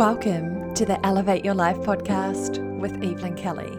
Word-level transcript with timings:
Welcome 0.00 0.72
to 0.76 0.86
the 0.86 0.98
Elevate 1.04 1.44
Your 1.44 1.52
Life 1.52 1.76
podcast 1.80 2.58
with 2.78 2.94
Evelyn 3.04 3.36
Kelly. 3.36 3.76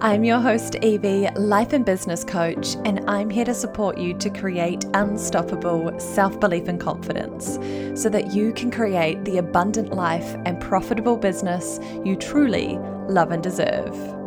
I'm 0.00 0.22
your 0.22 0.38
host, 0.38 0.76
Evie, 0.84 1.28
life 1.34 1.72
and 1.72 1.84
business 1.84 2.22
coach, 2.22 2.76
and 2.84 3.00
I'm 3.10 3.28
here 3.28 3.44
to 3.44 3.52
support 3.52 3.98
you 3.98 4.14
to 4.18 4.30
create 4.30 4.84
unstoppable 4.94 5.98
self 5.98 6.38
belief 6.38 6.68
and 6.68 6.80
confidence 6.80 7.58
so 8.00 8.08
that 8.08 8.32
you 8.32 8.52
can 8.52 8.70
create 8.70 9.24
the 9.24 9.38
abundant 9.38 9.92
life 9.92 10.36
and 10.46 10.60
profitable 10.60 11.16
business 11.16 11.80
you 12.04 12.14
truly 12.14 12.78
love 13.08 13.32
and 13.32 13.42
deserve. 13.42 14.17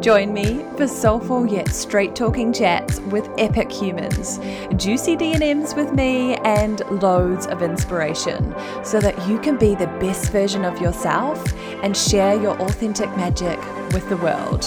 Join 0.00 0.32
me 0.32 0.64
for 0.78 0.88
soulful 0.88 1.44
yet 1.44 1.68
straight 1.68 2.16
talking 2.16 2.54
chats 2.54 3.00
with 3.00 3.28
epic 3.36 3.70
humans, 3.70 4.38
juicy 4.76 5.14
DMs 5.14 5.76
with 5.76 5.92
me, 5.92 6.36
and 6.36 6.80
loads 7.02 7.46
of 7.46 7.60
inspiration 7.60 8.54
so 8.82 8.98
that 8.98 9.28
you 9.28 9.38
can 9.38 9.58
be 9.58 9.74
the 9.74 9.88
best 10.00 10.32
version 10.32 10.64
of 10.64 10.80
yourself 10.80 11.44
and 11.82 11.94
share 11.94 12.40
your 12.40 12.58
authentic 12.62 13.14
magic 13.14 13.58
with 13.92 14.08
the 14.08 14.16
world. 14.16 14.64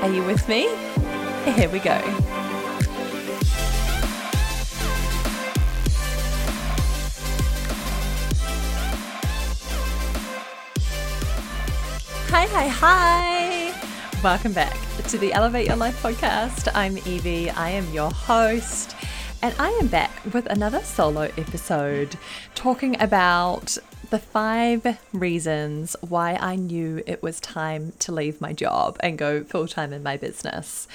Are 0.00 0.10
you 0.10 0.24
with 0.24 0.48
me? 0.48 0.62
Here 1.52 1.68
we 1.68 1.78
go. 1.78 2.00
Hi, 12.30 12.46
hi, 12.46 12.68
hi. 12.68 13.39
Welcome 14.22 14.52
back 14.52 14.76
to 15.08 15.16
the 15.16 15.32
Elevate 15.32 15.66
Your 15.66 15.76
Life 15.76 16.02
podcast. 16.02 16.68
I'm 16.74 16.98
Evie, 16.98 17.48
I 17.48 17.70
am 17.70 17.90
your 17.90 18.10
host, 18.10 18.94
and 19.40 19.54
I 19.58 19.70
am 19.80 19.86
back 19.86 20.10
with 20.34 20.44
another 20.44 20.80
solo 20.80 21.22
episode 21.38 22.18
talking 22.54 23.00
about 23.00 23.78
the 24.10 24.18
five 24.18 24.98
reasons 25.14 25.96
why 26.06 26.36
I 26.38 26.56
knew 26.56 27.02
it 27.06 27.22
was 27.22 27.40
time 27.40 27.92
to 28.00 28.12
leave 28.12 28.42
my 28.42 28.52
job 28.52 28.98
and 29.00 29.16
go 29.16 29.42
full 29.42 29.66
time 29.66 29.90
in 29.94 30.02
my 30.02 30.18
business. 30.18 30.86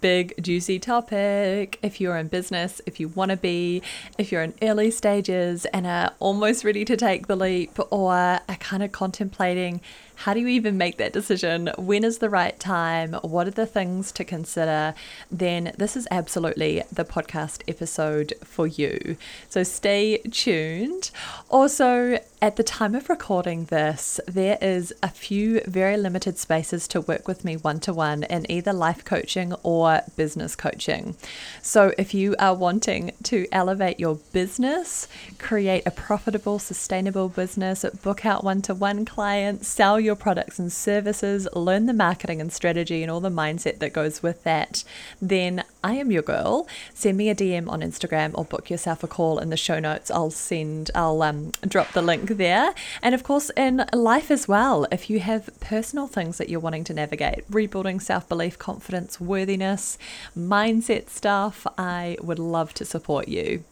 Big, 0.00 0.34
juicy 0.42 0.80
topic. 0.80 1.78
If 1.80 2.00
you're 2.00 2.16
in 2.16 2.26
business, 2.26 2.80
if 2.86 2.98
you 2.98 3.06
want 3.08 3.30
to 3.30 3.36
be, 3.36 3.82
if 4.18 4.32
you're 4.32 4.42
in 4.42 4.54
early 4.62 4.90
stages 4.90 5.64
and 5.66 5.86
are 5.86 6.12
almost 6.18 6.64
ready 6.64 6.84
to 6.86 6.96
take 6.96 7.28
the 7.28 7.36
leap, 7.36 7.78
or 7.92 8.12
are 8.12 8.40
kind 8.58 8.82
of 8.82 8.90
contemplating 8.90 9.80
how 10.16 10.34
do 10.34 10.40
you 10.40 10.48
even 10.48 10.78
make 10.78 10.96
that 10.98 11.12
decision? 11.12 11.70
When 11.76 12.04
is 12.04 12.18
the 12.18 12.30
right 12.30 12.58
time? 12.58 13.14
What 13.22 13.46
are 13.46 13.52
the 13.52 13.66
things 13.66 14.12
to 14.12 14.24
consider? 14.24 14.94
Then 15.30 15.72
this 15.76 15.96
is 15.96 16.08
absolutely 16.10 16.82
the 16.92 17.04
podcast 17.04 17.62
episode 17.68 18.34
for 18.42 18.66
you. 18.66 19.16
So 19.48 19.62
stay 19.62 20.18
tuned. 20.18 21.10
Also, 21.50 22.18
at 22.44 22.56
the 22.56 22.62
time 22.62 22.94
of 22.94 23.08
recording 23.08 23.64
this, 23.66 24.20
there 24.26 24.58
is 24.60 24.92
a 25.02 25.08
few 25.08 25.62
very 25.66 25.96
limited 25.96 26.36
spaces 26.36 26.86
to 26.88 27.00
work 27.00 27.26
with 27.26 27.42
me 27.42 27.56
one 27.56 27.80
to 27.80 27.92
one 27.94 28.24
in 28.24 28.50
either 28.50 28.72
life 28.72 29.02
coaching 29.02 29.54
or 29.62 30.02
business 30.14 30.54
coaching. 30.54 31.16
So, 31.62 31.94
if 31.96 32.12
you 32.12 32.36
are 32.38 32.54
wanting 32.54 33.12
to 33.22 33.46
elevate 33.50 33.98
your 33.98 34.16
business, 34.32 35.08
create 35.38 35.84
a 35.86 35.90
profitable, 35.90 36.58
sustainable 36.58 37.30
business, 37.30 37.84
book 38.02 38.26
out 38.26 38.44
one 38.44 38.60
to 38.62 38.74
one 38.74 39.06
clients, 39.06 39.66
sell 39.68 39.98
your 40.04 40.14
products 40.14 40.58
and 40.58 40.72
services, 40.72 41.48
learn 41.54 41.86
the 41.86 41.92
marketing 41.92 42.40
and 42.40 42.52
strategy 42.52 43.02
and 43.02 43.10
all 43.10 43.20
the 43.20 43.30
mindset 43.30 43.78
that 43.80 43.92
goes 43.92 44.22
with 44.22 44.44
that, 44.44 44.84
then 45.20 45.64
I 45.82 45.94
am 45.94 46.12
your 46.12 46.22
girl. 46.22 46.68
Send 46.92 47.16
me 47.16 47.28
a 47.28 47.34
DM 47.34 47.68
on 47.68 47.80
Instagram 47.80 48.32
or 48.34 48.44
book 48.44 48.70
yourself 48.70 49.02
a 49.02 49.08
call 49.08 49.38
in 49.38 49.50
the 49.50 49.56
show 49.56 49.80
notes. 49.80 50.10
I'll 50.10 50.30
send, 50.30 50.90
I'll 50.94 51.22
um, 51.22 51.52
drop 51.66 51.92
the 51.92 52.02
link 52.02 52.36
there. 52.36 52.74
And 53.02 53.14
of 53.14 53.22
course, 53.22 53.50
in 53.56 53.84
life 53.92 54.30
as 54.30 54.46
well, 54.46 54.86
if 54.92 55.10
you 55.10 55.20
have 55.20 55.50
personal 55.60 56.06
things 56.06 56.38
that 56.38 56.48
you're 56.48 56.60
wanting 56.60 56.84
to 56.84 56.94
navigate, 56.94 57.44
rebuilding 57.48 58.00
self 58.00 58.28
belief, 58.28 58.58
confidence, 58.58 59.20
worthiness, 59.20 59.98
mindset 60.36 61.08
stuff, 61.08 61.66
I 61.76 62.16
would 62.22 62.38
love 62.38 62.74
to 62.74 62.84
support 62.84 63.28
you. 63.28 63.64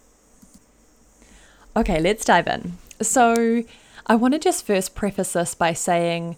Okay, 1.75 2.01
let's 2.01 2.25
dive 2.25 2.47
in. 2.47 2.75
So, 3.01 3.65
I 4.07 4.17
want 4.17 4.35
to 4.35 4.41
just 4.41 4.67
first 4.67 4.95
preface 4.95 5.35
this 5.35 5.55
by 5.55 5.73
saying 5.73 6.37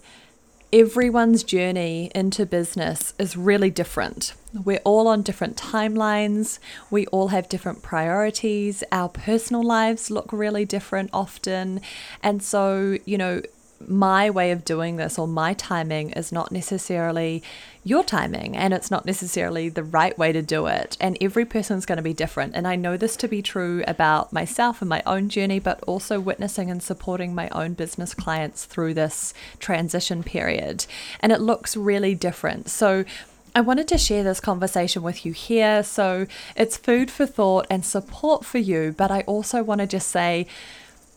everyone's 0.71 1.43
journey 1.43 2.11
into 2.13 2.45
business 2.45 3.13
is 3.17 3.35
really 3.35 3.71
different. 3.71 4.33
We're 4.53 4.81
all 4.83 5.07
on 5.07 5.21
different 5.21 5.57
timelines, 5.57 6.59
we 6.91 7.07
all 7.07 7.29
have 7.29 7.49
different 7.49 7.81
priorities, 7.81 8.83
our 8.91 9.09
personal 9.09 9.63
lives 9.63 10.11
look 10.11 10.31
really 10.31 10.65
different 10.65 11.09
often. 11.11 11.81
And 12.21 12.43
so, 12.43 12.97
you 13.05 13.17
know, 13.17 13.41
my 13.87 14.29
way 14.29 14.51
of 14.51 14.65
doing 14.65 14.95
this 14.95 15.19
or 15.19 15.27
my 15.27 15.53
timing 15.53 16.11
is 16.11 16.31
not 16.31 16.51
necessarily 16.51 17.43
your 17.83 18.03
timing 18.03 18.57
and 18.57 18.73
it's 18.73 18.89
not 18.89 19.05
necessarily 19.05 19.69
the 19.69 19.83
right 19.83 20.17
way 20.17 20.31
to 20.31 20.41
do 20.41 20.65
it. 20.65 20.97
And 20.99 21.17
every 21.21 21.45
person's 21.45 21.85
going 21.85 21.97
to 21.97 22.03
be 22.03 22.13
different. 22.13 22.55
And 22.55 22.67
I 22.67 22.75
know 22.75 22.97
this 22.97 23.15
to 23.17 23.27
be 23.27 23.41
true 23.41 23.83
about 23.87 24.33
myself 24.33 24.81
and 24.81 24.89
my 24.89 25.03
own 25.05 25.29
journey, 25.29 25.59
but 25.59 25.81
also 25.83 26.19
witnessing 26.19 26.71
and 26.71 26.81
supporting 26.81 27.35
my 27.35 27.49
own 27.49 27.73
business 27.73 28.13
clients 28.13 28.65
through 28.65 28.95
this 28.95 29.33
transition 29.59 30.23
period. 30.23 30.85
And 31.19 31.31
it 31.31 31.41
looks 31.41 31.77
really 31.77 32.15
different. 32.15 32.69
So, 32.69 33.05
I 33.57 33.61
wanted 33.61 33.87
to 33.87 33.97
share 33.97 34.21
this 34.21 34.41
conversation 34.41 35.01
with 35.01 35.25
you 35.25 35.31
here. 35.31 35.81
So 35.81 36.27
it's 36.57 36.75
food 36.75 37.09
for 37.09 37.25
thought 37.25 37.65
and 37.69 37.85
support 37.85 38.43
for 38.43 38.57
you. 38.57 38.93
But 38.97 39.11
I 39.11 39.21
also 39.21 39.63
want 39.63 39.79
to 39.79 39.87
just 39.87 40.09
say, 40.09 40.45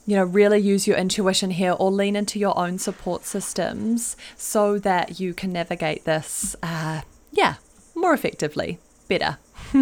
you 0.09 0.17
know, 0.17 0.25
really 0.25 0.59
use 0.59 0.87
your 0.87 0.97
intuition 0.97 1.51
here 1.51 1.73
or 1.73 1.91
lean 1.91 2.17
into 2.17 2.39
your 2.39 2.59
own 2.59 2.79
support 2.79 3.27
systems 3.27 4.17
so 4.39 4.79
that 4.79 5.21
you 5.21 5.35
can 5.35 5.53
navigate 5.53 6.07
this, 6.07 6.57
uh, 6.63 7.03
yeah, 7.31 7.57
more 7.95 8.15
effectively, 8.15 8.79
better. 9.07 9.37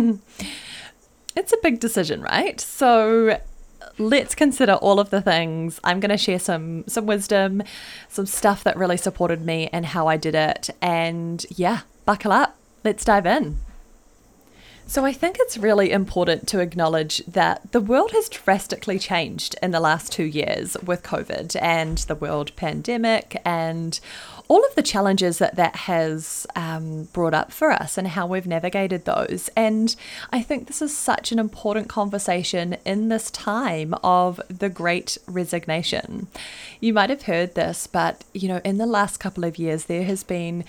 it's 1.36 1.53
a 1.53 1.59
big 1.62 1.78
decision, 1.78 2.22
right? 2.22 2.60
So 2.60 3.38
let's 3.98 4.34
consider 4.34 4.72
all 4.72 4.98
of 4.98 5.10
the 5.10 5.22
things. 5.22 5.78
I'm 5.84 6.00
going 6.00 6.10
to 6.10 6.19
share 6.19 6.41
some 6.41 6.82
some 6.88 7.06
wisdom, 7.06 7.62
some 8.09 8.26
stuff 8.26 8.65
that 8.65 8.76
really 8.76 8.97
supported 8.97 9.42
me 9.42 9.69
and 9.72 9.86
how 9.86 10.09
I 10.09 10.16
did 10.16 10.34
it. 10.34 10.70
And 10.82 11.47
yeah, 11.50 11.82
buckle 12.04 12.32
up. 12.32 12.56
Let's 12.82 13.04
dive 13.04 13.26
in. 13.26 13.59
So, 14.88 15.04
I 15.04 15.12
think 15.12 15.36
it's 15.41 15.58
really 15.58 15.91
important 15.91 16.47
to 16.48 16.60
acknowledge 16.60 17.19
that 17.26 17.72
the 17.72 17.80
world 17.80 18.12
has 18.12 18.28
drastically 18.28 19.00
changed 19.00 19.56
in 19.60 19.72
the 19.72 19.80
last 19.80 20.12
two 20.12 20.24
years 20.24 20.76
with 20.80 21.02
COVID 21.02 21.60
and 21.60 21.98
the 21.98 22.14
world 22.14 22.54
pandemic 22.54 23.42
and 23.44 23.98
all 24.47 24.64
of 24.64 24.76
the 24.76 24.82
challenges 24.82 25.38
that 25.38 25.56
that 25.56 25.74
has 25.74 26.47
um, 26.54 27.04
brought 27.12 27.34
up 27.34 27.50
for 27.50 27.72
us 27.72 27.98
and 27.98 28.06
how 28.06 28.28
we've 28.28 28.47
navigated 28.47 29.06
those. 29.06 29.50
And 29.56 29.97
I 30.32 30.41
think 30.41 30.69
this 30.69 30.80
is 30.80 30.97
such 30.97 31.32
an 31.32 31.41
important 31.41 31.88
conversation 31.88 32.76
in 32.84 33.08
this 33.08 33.28
time 33.32 33.92
of 34.04 34.41
the 34.48 34.68
great 34.68 35.18
resignation. 35.26 36.28
You 36.80 36.94
might 36.94 37.10
have 37.10 37.22
heard 37.22 37.56
this, 37.56 37.88
but 37.88 38.22
you 38.32 38.47
know, 38.47 38.60
in 38.64 38.78
the 38.78 38.86
last 38.86 39.18
couple 39.18 39.42
of 39.42 39.58
years, 39.58 39.86
there 39.86 40.04
has 40.04 40.22
been 40.22 40.64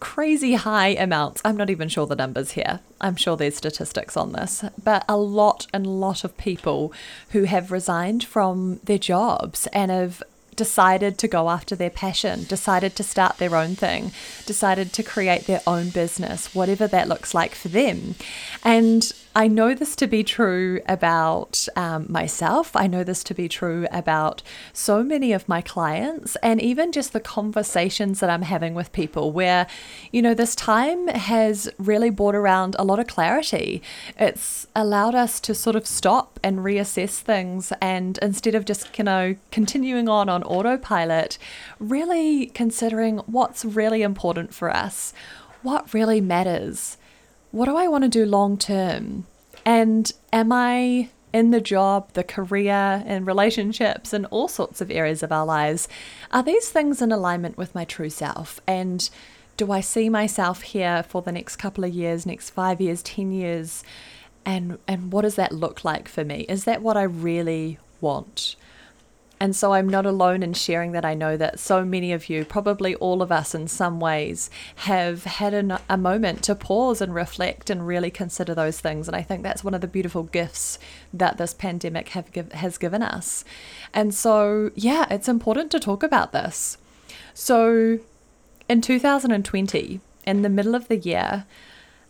crazy 0.00 0.54
high 0.54 0.88
amounts. 0.88 1.40
I'm 1.44 1.56
not 1.56 1.70
even 1.70 1.88
sure 1.88 2.06
the 2.06 2.16
numbers 2.16 2.52
here. 2.52 2.80
I'm 3.00 3.16
sure 3.16 3.36
there's 3.36 3.56
statistics 3.56 4.16
on 4.16 4.32
this, 4.32 4.64
but 4.82 5.04
a 5.08 5.16
lot 5.16 5.66
and 5.72 5.86
lot 5.86 6.24
of 6.24 6.36
people 6.36 6.92
who 7.30 7.44
have 7.44 7.72
resigned 7.72 8.24
from 8.24 8.80
their 8.84 8.98
jobs 8.98 9.66
and 9.68 9.90
have 9.90 10.22
decided 10.58 11.16
to 11.18 11.28
go 11.28 11.48
after 11.48 11.76
their 11.76 11.88
passion, 11.88 12.44
decided 12.44 12.96
to 12.96 13.04
start 13.04 13.38
their 13.38 13.54
own 13.54 13.76
thing, 13.76 14.10
decided 14.44 14.92
to 14.92 15.04
create 15.04 15.46
their 15.46 15.62
own 15.66 15.88
business, 15.88 16.52
whatever 16.54 16.88
that 16.88 17.08
looks 17.08 17.32
like 17.32 17.54
for 17.54 17.68
them. 17.68 18.16
And 18.64 19.10
I 19.34 19.46
know 19.46 19.74
this 19.74 19.94
to 19.96 20.06
be 20.06 20.24
true 20.24 20.80
about 20.86 21.68
um, 21.76 22.06
myself. 22.08 22.74
I 22.74 22.86
know 22.86 23.04
this 23.04 23.22
to 23.24 23.34
be 23.34 23.48
true 23.48 23.86
about 23.92 24.42
so 24.72 25.02
many 25.04 25.32
of 25.32 25.48
my 25.48 25.60
clients, 25.60 26.36
and 26.42 26.60
even 26.60 26.92
just 26.92 27.12
the 27.12 27.20
conversations 27.20 28.20
that 28.20 28.30
I'm 28.30 28.42
having 28.42 28.74
with 28.74 28.92
people 28.92 29.30
where, 29.30 29.66
you 30.10 30.22
know, 30.22 30.34
this 30.34 30.54
time 30.54 31.08
has 31.08 31.70
really 31.78 32.10
brought 32.10 32.34
around 32.34 32.74
a 32.78 32.84
lot 32.84 32.98
of 32.98 33.06
clarity. 33.06 33.82
It's 34.18 34.66
allowed 34.74 35.14
us 35.14 35.40
to 35.40 35.54
sort 35.54 35.76
of 35.76 35.86
stop 35.86 36.40
and 36.42 36.58
reassess 36.58 37.20
things, 37.20 37.72
and 37.80 38.18
instead 38.22 38.54
of 38.54 38.64
just, 38.64 38.98
you 38.98 39.04
know, 39.04 39.36
continuing 39.52 40.08
on 40.08 40.28
on 40.28 40.42
autopilot, 40.42 41.38
really 41.78 42.46
considering 42.46 43.18
what's 43.18 43.64
really 43.64 44.02
important 44.02 44.52
for 44.52 44.74
us, 44.74 45.12
what 45.62 45.92
really 45.94 46.20
matters 46.20 46.96
what 47.50 47.66
do 47.66 47.76
I 47.76 47.88
want 47.88 48.04
to 48.04 48.08
do 48.08 48.24
long 48.24 48.58
term? 48.58 49.26
And 49.64 50.10
am 50.32 50.52
I 50.52 51.10
in 51.32 51.50
the 51.50 51.60
job, 51.60 52.12
the 52.12 52.24
career, 52.24 53.02
and 53.06 53.26
relationships, 53.26 54.12
and 54.12 54.26
all 54.26 54.48
sorts 54.48 54.80
of 54.80 54.90
areas 54.90 55.22
of 55.22 55.32
our 55.32 55.44
lives? 55.44 55.88
Are 56.30 56.42
these 56.42 56.70
things 56.70 57.02
in 57.02 57.12
alignment 57.12 57.56
with 57.56 57.74
my 57.74 57.84
true 57.84 58.10
self? 58.10 58.60
And 58.66 59.08
do 59.56 59.72
I 59.72 59.80
see 59.80 60.08
myself 60.08 60.62
here 60.62 61.02
for 61.02 61.20
the 61.20 61.32
next 61.32 61.56
couple 61.56 61.84
of 61.84 61.92
years, 61.92 62.24
next 62.24 62.50
five 62.50 62.80
years, 62.80 63.02
10 63.02 63.32
years? 63.32 63.84
And, 64.44 64.78
and 64.86 65.12
what 65.12 65.22
does 65.22 65.34
that 65.34 65.52
look 65.52 65.84
like 65.84 66.08
for 66.08 66.24
me? 66.24 66.46
Is 66.48 66.64
that 66.64 66.80
what 66.80 66.96
I 66.96 67.02
really 67.02 67.78
want? 68.00 68.56
And 69.40 69.54
so 69.54 69.72
I'm 69.72 69.88
not 69.88 70.06
alone 70.06 70.42
in 70.42 70.52
sharing 70.52 70.92
that. 70.92 71.04
I 71.04 71.14
know 71.14 71.36
that 71.36 71.60
so 71.60 71.84
many 71.84 72.12
of 72.12 72.28
you, 72.28 72.44
probably 72.44 72.94
all 72.96 73.22
of 73.22 73.30
us 73.30 73.54
in 73.54 73.68
some 73.68 74.00
ways, 74.00 74.50
have 74.76 75.24
had 75.24 75.54
a, 75.54 75.80
a 75.88 75.96
moment 75.96 76.42
to 76.44 76.54
pause 76.54 77.00
and 77.00 77.14
reflect 77.14 77.70
and 77.70 77.86
really 77.86 78.10
consider 78.10 78.54
those 78.54 78.80
things. 78.80 79.06
And 79.06 79.16
I 79.16 79.22
think 79.22 79.42
that's 79.42 79.62
one 79.62 79.74
of 79.74 79.80
the 79.80 79.86
beautiful 79.86 80.24
gifts 80.24 80.78
that 81.12 81.38
this 81.38 81.54
pandemic 81.54 82.10
have 82.10 82.32
give, 82.32 82.52
has 82.52 82.78
given 82.78 83.02
us. 83.02 83.44
And 83.94 84.14
so, 84.14 84.70
yeah, 84.74 85.06
it's 85.10 85.28
important 85.28 85.70
to 85.72 85.80
talk 85.80 86.02
about 86.02 86.32
this. 86.32 86.78
So 87.32 88.00
in 88.68 88.80
2020, 88.80 90.00
in 90.26 90.42
the 90.42 90.48
middle 90.48 90.74
of 90.74 90.88
the 90.88 90.96
year, 90.96 91.46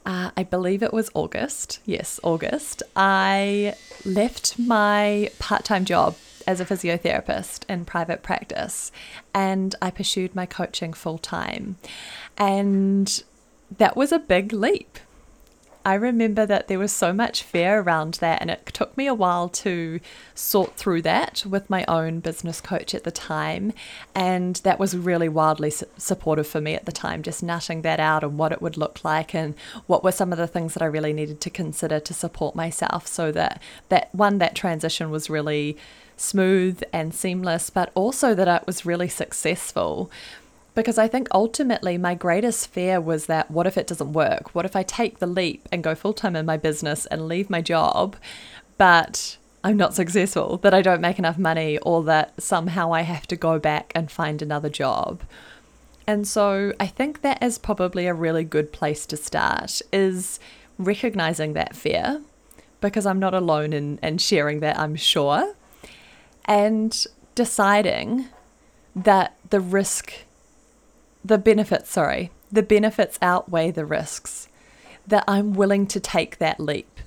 uh, 0.06 0.30
I 0.36 0.42
believe 0.42 0.82
it 0.82 0.94
was 0.94 1.10
August. 1.12 1.80
Yes, 1.84 2.18
August. 2.22 2.82
I 2.96 3.74
left 4.06 4.58
my 4.58 5.30
part 5.38 5.64
time 5.64 5.84
job 5.84 6.16
as 6.48 6.60
a 6.60 6.64
physiotherapist 6.64 7.68
in 7.68 7.84
private 7.84 8.22
practice 8.22 8.90
and 9.34 9.74
I 9.82 9.90
pursued 9.90 10.34
my 10.34 10.46
coaching 10.46 10.94
full 10.94 11.18
time. 11.18 11.76
And 12.38 13.22
that 13.76 13.98
was 13.98 14.12
a 14.12 14.18
big 14.18 14.54
leap. 14.54 14.98
I 15.84 15.94
remember 15.94 16.46
that 16.46 16.68
there 16.68 16.78
was 16.78 16.90
so 16.90 17.12
much 17.12 17.42
fear 17.42 17.80
around 17.80 18.14
that, 18.14 18.42
and 18.42 18.50
it 18.50 18.66
took 18.74 18.94
me 18.96 19.06
a 19.06 19.14
while 19.14 19.48
to 19.50 20.00
sort 20.34 20.76
through 20.76 21.02
that 21.02 21.44
with 21.48 21.70
my 21.70 21.84
own 21.86 22.20
business 22.20 22.60
coach 22.60 22.94
at 22.94 23.04
the 23.04 23.10
time. 23.10 23.72
And 24.14 24.56
that 24.56 24.78
was 24.78 24.96
really 24.96 25.28
wildly 25.28 25.70
supportive 25.70 26.46
for 26.46 26.60
me 26.60 26.74
at 26.74 26.84
the 26.84 26.92
time, 26.92 27.22
just 27.22 27.42
nutting 27.42 27.82
that 27.82 28.00
out 28.00 28.22
and 28.22 28.36
what 28.36 28.52
it 28.52 28.60
would 28.60 28.76
look 28.76 29.02
like, 29.04 29.34
and 29.34 29.54
what 29.86 30.04
were 30.04 30.12
some 30.12 30.32
of 30.32 30.38
the 30.38 30.46
things 30.46 30.74
that 30.74 30.82
I 30.82 30.86
really 30.86 31.12
needed 31.12 31.40
to 31.42 31.50
consider 31.50 32.00
to 32.00 32.12
support 32.12 32.54
myself 32.54 33.06
so 33.06 33.32
that 33.32 33.62
that 33.88 34.14
one, 34.14 34.38
that 34.38 34.54
transition 34.54 35.10
was 35.10 35.30
really 35.30 35.78
smooth 36.20 36.82
and 36.92 37.14
seamless, 37.14 37.70
but 37.70 37.90
also 37.94 38.34
that 38.34 38.48
it 38.48 38.66
was 38.66 38.86
really 38.86 39.08
successful 39.08 40.10
because 40.78 40.96
I 40.96 41.08
think 41.08 41.26
ultimately 41.32 41.98
my 41.98 42.14
greatest 42.14 42.68
fear 42.68 43.00
was 43.00 43.26
that 43.26 43.50
what 43.50 43.66
if 43.66 43.76
it 43.76 43.88
doesn't 43.88 44.12
work? 44.12 44.54
What 44.54 44.64
if 44.64 44.76
I 44.76 44.84
take 44.84 45.18
the 45.18 45.26
leap 45.26 45.68
and 45.72 45.82
go 45.82 45.96
full 45.96 46.12
time 46.12 46.36
in 46.36 46.46
my 46.46 46.56
business 46.56 47.04
and 47.06 47.26
leave 47.26 47.50
my 47.50 47.60
job, 47.60 48.14
but 48.76 49.38
I'm 49.64 49.76
not 49.76 49.96
successful, 49.96 50.56
that 50.58 50.74
I 50.74 50.80
don't 50.80 51.00
make 51.00 51.18
enough 51.18 51.36
money, 51.36 51.78
or 51.78 52.04
that 52.04 52.40
somehow 52.40 52.92
I 52.92 53.00
have 53.00 53.26
to 53.26 53.34
go 53.34 53.58
back 53.58 53.90
and 53.96 54.08
find 54.08 54.40
another 54.40 54.68
job? 54.68 55.22
And 56.06 56.28
so 56.28 56.72
I 56.78 56.86
think 56.86 57.22
that 57.22 57.42
is 57.42 57.58
probably 57.58 58.06
a 58.06 58.14
really 58.14 58.44
good 58.44 58.72
place 58.72 59.04
to 59.06 59.16
start 59.16 59.82
is 59.92 60.38
recognizing 60.78 61.54
that 61.54 61.74
fear 61.74 62.22
because 62.80 63.04
I'm 63.04 63.18
not 63.18 63.34
alone 63.34 63.72
in, 63.72 63.98
in 64.00 64.18
sharing 64.18 64.60
that, 64.60 64.78
I'm 64.78 64.94
sure, 64.94 65.56
and 66.48 67.06
deciding 67.34 68.26
that 68.96 69.36
the 69.50 69.60
risk 69.60 70.12
the 71.24 71.38
benefits, 71.38 71.90
sorry, 71.90 72.30
the 72.50 72.62
benefits 72.62 73.18
outweigh 73.20 73.70
the 73.70 73.84
risks. 73.84 74.48
That 75.06 75.24
I'm 75.26 75.52
willing 75.54 75.86
to 75.88 76.00
take 76.00 76.38
that 76.38 76.60
leap, 76.60 77.00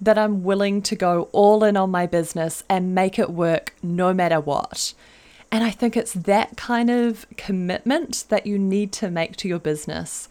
that 0.00 0.18
I'm 0.18 0.44
willing 0.44 0.82
to 0.82 0.96
go 0.96 1.28
all 1.32 1.64
in 1.64 1.76
on 1.76 1.90
my 1.90 2.06
business 2.06 2.62
and 2.68 2.94
make 2.94 3.18
it 3.18 3.30
work 3.30 3.74
no 3.82 4.12
matter 4.12 4.40
what. 4.40 4.94
And 5.50 5.64
I 5.64 5.70
think 5.70 5.96
it's 5.96 6.12
that 6.12 6.56
kind 6.56 6.90
of 6.90 7.26
commitment 7.36 8.24
that 8.28 8.46
you 8.46 8.58
need 8.58 8.92
to 8.94 9.10
make 9.10 9.36
to 9.36 9.48
your 9.48 9.58
business 9.58 10.28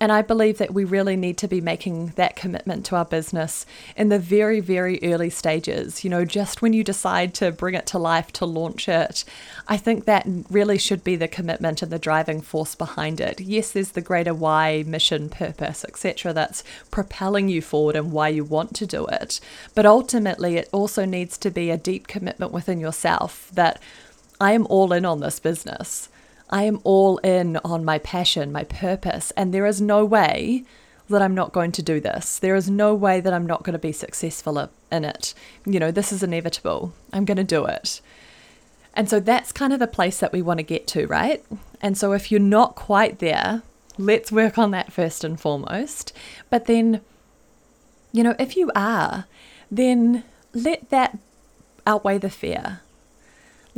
and 0.00 0.12
I 0.12 0.22
believe 0.22 0.58
that 0.58 0.72
we 0.72 0.84
really 0.84 1.16
need 1.16 1.38
to 1.38 1.48
be 1.48 1.60
making 1.60 2.08
that 2.16 2.36
commitment 2.36 2.84
to 2.86 2.96
our 2.96 3.04
business 3.04 3.66
in 3.96 4.08
the 4.08 4.18
very, 4.18 4.60
very 4.60 4.98
early 5.02 5.30
stages. 5.30 6.04
You 6.04 6.10
know, 6.10 6.24
just 6.24 6.62
when 6.62 6.72
you 6.72 6.84
decide 6.84 7.34
to 7.34 7.50
bring 7.50 7.74
it 7.74 7.86
to 7.88 7.98
life, 7.98 8.32
to 8.32 8.46
launch 8.46 8.88
it, 8.88 9.24
I 9.66 9.76
think 9.76 10.04
that 10.04 10.26
really 10.48 10.78
should 10.78 11.02
be 11.02 11.16
the 11.16 11.28
commitment 11.28 11.82
and 11.82 11.90
the 11.90 11.98
driving 11.98 12.40
force 12.40 12.74
behind 12.74 13.20
it. 13.20 13.40
Yes, 13.40 13.72
there's 13.72 13.92
the 13.92 14.00
greater 14.00 14.34
why, 14.34 14.84
mission, 14.86 15.28
purpose, 15.28 15.84
etc., 15.84 16.32
that's 16.32 16.64
propelling 16.90 17.48
you 17.48 17.60
forward 17.60 17.96
and 17.96 18.12
why 18.12 18.28
you 18.28 18.44
want 18.44 18.74
to 18.76 18.86
do 18.86 19.06
it. 19.06 19.40
But 19.74 19.86
ultimately, 19.86 20.56
it 20.56 20.68
also 20.72 21.04
needs 21.04 21.36
to 21.38 21.50
be 21.50 21.70
a 21.70 21.76
deep 21.76 22.06
commitment 22.06 22.52
within 22.52 22.80
yourself 22.80 23.50
that 23.54 23.80
I 24.40 24.52
am 24.52 24.66
all 24.66 24.92
in 24.92 25.04
on 25.04 25.20
this 25.20 25.40
business. 25.40 26.08
I 26.50 26.64
am 26.64 26.80
all 26.84 27.18
in 27.18 27.56
on 27.58 27.84
my 27.84 27.98
passion, 27.98 28.52
my 28.52 28.64
purpose, 28.64 29.32
and 29.36 29.52
there 29.52 29.66
is 29.66 29.80
no 29.80 30.04
way 30.04 30.64
that 31.08 31.22
I'm 31.22 31.34
not 31.34 31.52
going 31.52 31.72
to 31.72 31.82
do 31.82 32.00
this. 32.00 32.38
There 32.38 32.54
is 32.54 32.68
no 32.68 32.94
way 32.94 33.20
that 33.20 33.32
I'm 33.32 33.46
not 33.46 33.62
going 33.62 33.72
to 33.74 33.78
be 33.78 33.92
successful 33.92 34.70
in 34.92 35.04
it. 35.04 35.34
You 35.64 35.80
know, 35.80 35.90
this 35.90 36.12
is 36.12 36.22
inevitable. 36.22 36.92
I'm 37.12 37.24
going 37.24 37.36
to 37.38 37.44
do 37.44 37.64
it. 37.64 38.00
And 38.94 39.08
so 39.08 39.20
that's 39.20 39.52
kind 39.52 39.72
of 39.72 39.78
the 39.78 39.86
place 39.86 40.18
that 40.18 40.32
we 40.32 40.42
want 40.42 40.58
to 40.58 40.64
get 40.64 40.86
to, 40.88 41.06
right? 41.06 41.44
And 41.80 41.96
so 41.96 42.12
if 42.12 42.30
you're 42.30 42.40
not 42.40 42.74
quite 42.74 43.20
there, 43.20 43.62
let's 43.96 44.32
work 44.32 44.58
on 44.58 44.70
that 44.72 44.92
first 44.92 45.24
and 45.24 45.40
foremost. 45.40 46.12
But 46.50 46.66
then, 46.66 47.00
you 48.12 48.22
know, 48.22 48.34
if 48.38 48.56
you 48.56 48.70
are, 48.74 49.26
then 49.70 50.24
let 50.52 50.90
that 50.90 51.18
outweigh 51.86 52.18
the 52.18 52.30
fear 52.30 52.80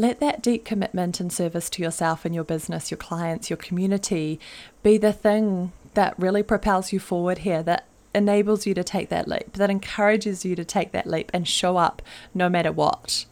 let 0.00 0.18
that 0.18 0.42
deep 0.42 0.64
commitment 0.64 1.20
and 1.20 1.30
service 1.30 1.68
to 1.68 1.82
yourself 1.82 2.24
and 2.24 2.34
your 2.34 2.42
business, 2.42 2.90
your 2.90 2.98
clients, 2.98 3.50
your 3.50 3.58
community 3.58 4.40
be 4.82 4.96
the 4.96 5.12
thing 5.12 5.72
that 5.92 6.18
really 6.18 6.42
propels 6.42 6.90
you 6.90 6.98
forward 6.98 7.38
here, 7.38 7.62
that 7.62 7.86
enables 8.14 8.66
you 8.66 8.72
to 8.72 8.82
take 8.82 9.10
that 9.10 9.28
leap, 9.28 9.52
that 9.52 9.68
encourages 9.68 10.42
you 10.42 10.56
to 10.56 10.64
take 10.64 10.92
that 10.92 11.06
leap 11.06 11.30
and 11.34 11.46
show 11.46 11.76
up 11.76 12.00
no 12.32 12.48
matter 12.48 12.72
what. 12.72 13.26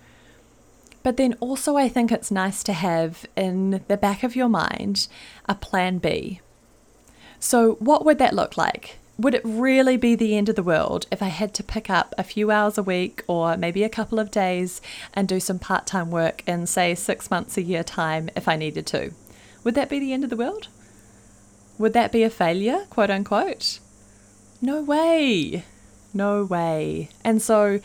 But 1.02 1.16
then 1.16 1.34
also, 1.40 1.76
I 1.76 1.88
think 1.88 2.12
it's 2.12 2.30
nice 2.30 2.62
to 2.64 2.74
have 2.74 3.24
in 3.34 3.82
the 3.88 3.96
back 3.96 4.22
of 4.22 4.36
your 4.36 4.48
mind 4.48 5.08
a 5.48 5.54
plan 5.54 5.96
B. 5.96 6.42
So, 7.40 7.76
what 7.76 8.04
would 8.04 8.18
that 8.18 8.34
look 8.34 8.58
like? 8.58 8.98
Would 9.18 9.34
it 9.34 9.42
really 9.44 9.96
be 9.96 10.14
the 10.14 10.36
end 10.36 10.48
of 10.48 10.54
the 10.54 10.62
world 10.62 11.06
if 11.10 11.20
I 11.22 11.26
had 11.26 11.52
to 11.54 11.64
pick 11.64 11.90
up 11.90 12.14
a 12.16 12.22
few 12.22 12.52
hours 12.52 12.78
a 12.78 12.82
week 12.84 13.24
or 13.26 13.56
maybe 13.56 13.82
a 13.82 13.88
couple 13.88 14.20
of 14.20 14.30
days 14.30 14.80
and 15.12 15.26
do 15.26 15.40
some 15.40 15.58
part 15.58 15.86
time 15.86 16.10
work 16.10 16.46
in, 16.46 16.66
say, 16.66 16.94
six 16.94 17.28
months 17.30 17.56
a 17.56 17.62
year 17.62 17.82
time 17.82 18.30
if 18.36 18.46
I 18.46 18.54
needed 18.54 18.86
to? 18.88 19.12
Would 19.64 19.74
that 19.74 19.90
be 19.90 19.98
the 19.98 20.12
end 20.12 20.22
of 20.22 20.30
the 20.30 20.36
world? 20.36 20.68
Would 21.78 21.94
that 21.94 22.12
be 22.12 22.22
a 22.22 22.30
failure, 22.30 22.86
quote 22.90 23.10
unquote? 23.10 23.80
No 24.62 24.82
way. 24.82 25.64
No 26.14 26.44
way. 26.44 27.10
And 27.24 27.42
so 27.42 27.80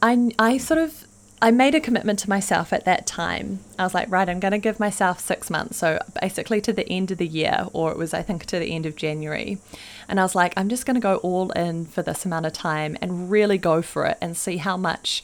I, 0.00 0.30
I 0.38 0.56
sort 0.58 0.78
of 0.78 1.04
I 1.42 1.50
made 1.50 1.74
a 1.74 1.80
commitment 1.80 2.18
to 2.20 2.28
myself 2.28 2.70
at 2.72 2.84
that 2.84 3.06
time. 3.06 3.60
I 3.78 3.84
was 3.84 3.94
like, 3.94 4.10
right, 4.10 4.28
I'm 4.28 4.40
going 4.40 4.52
to 4.52 4.58
give 4.58 4.78
myself 4.78 5.20
six 5.20 5.48
months. 5.48 5.78
So 5.78 5.98
basically 6.20 6.60
to 6.60 6.72
the 6.72 6.86
end 6.88 7.10
of 7.10 7.18
the 7.18 7.26
year, 7.26 7.66
or 7.72 7.90
it 7.90 7.96
was, 7.96 8.12
I 8.12 8.20
think, 8.22 8.44
to 8.46 8.58
the 8.58 8.74
end 8.74 8.84
of 8.84 8.94
January. 8.94 9.58
And 10.06 10.20
I 10.20 10.22
was 10.22 10.34
like, 10.34 10.52
I'm 10.56 10.68
just 10.68 10.84
going 10.84 10.96
to 10.96 11.00
go 11.00 11.16
all 11.16 11.50
in 11.52 11.86
for 11.86 12.02
this 12.02 12.26
amount 12.26 12.44
of 12.44 12.52
time 12.52 12.98
and 13.00 13.30
really 13.30 13.56
go 13.56 13.80
for 13.80 14.04
it 14.04 14.18
and 14.20 14.36
see 14.36 14.58
how 14.58 14.76
much 14.76 15.22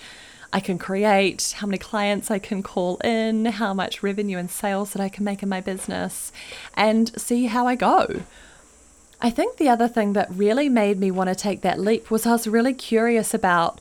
I 0.52 0.60
can 0.60 0.78
create, 0.78 1.54
how 1.58 1.66
many 1.66 1.76
clients 1.76 2.30
I 2.30 2.38
can 2.38 2.62
call 2.62 2.96
in, 2.98 3.44
how 3.44 3.74
much 3.74 4.02
revenue 4.02 4.38
and 4.38 4.50
sales 4.50 4.94
that 4.94 5.02
I 5.02 5.10
can 5.10 5.24
make 5.24 5.42
in 5.42 5.50
my 5.50 5.60
business, 5.60 6.32
and 6.74 7.20
see 7.20 7.46
how 7.46 7.66
I 7.66 7.74
go. 7.74 8.22
I 9.20 9.28
think 9.28 9.56
the 9.56 9.68
other 9.68 9.88
thing 9.88 10.14
that 10.14 10.30
really 10.30 10.68
made 10.70 10.98
me 10.98 11.10
want 11.10 11.28
to 11.28 11.34
take 11.34 11.60
that 11.62 11.80
leap 11.80 12.10
was 12.10 12.24
I 12.24 12.32
was 12.32 12.46
really 12.46 12.74
curious 12.74 13.34
about 13.34 13.80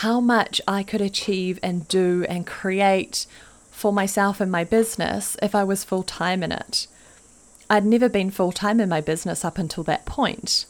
how 0.00 0.20
much 0.20 0.60
I 0.68 0.82
could 0.82 1.00
achieve 1.00 1.58
and 1.62 1.88
do 1.88 2.26
and 2.28 2.46
create 2.46 3.26
for 3.70 3.94
myself 3.94 4.42
and 4.42 4.52
my 4.52 4.62
business 4.62 5.38
if 5.40 5.54
I 5.54 5.64
was 5.64 5.84
full 5.84 6.02
time 6.02 6.42
in 6.42 6.52
it. 6.52 6.86
I'd 7.70 7.86
never 7.86 8.10
been 8.10 8.30
full 8.30 8.52
time 8.52 8.78
in 8.78 8.90
my 8.90 9.00
business 9.00 9.42
up 9.42 9.56
until 9.56 9.84
that 9.84 10.04
point. 10.04 10.66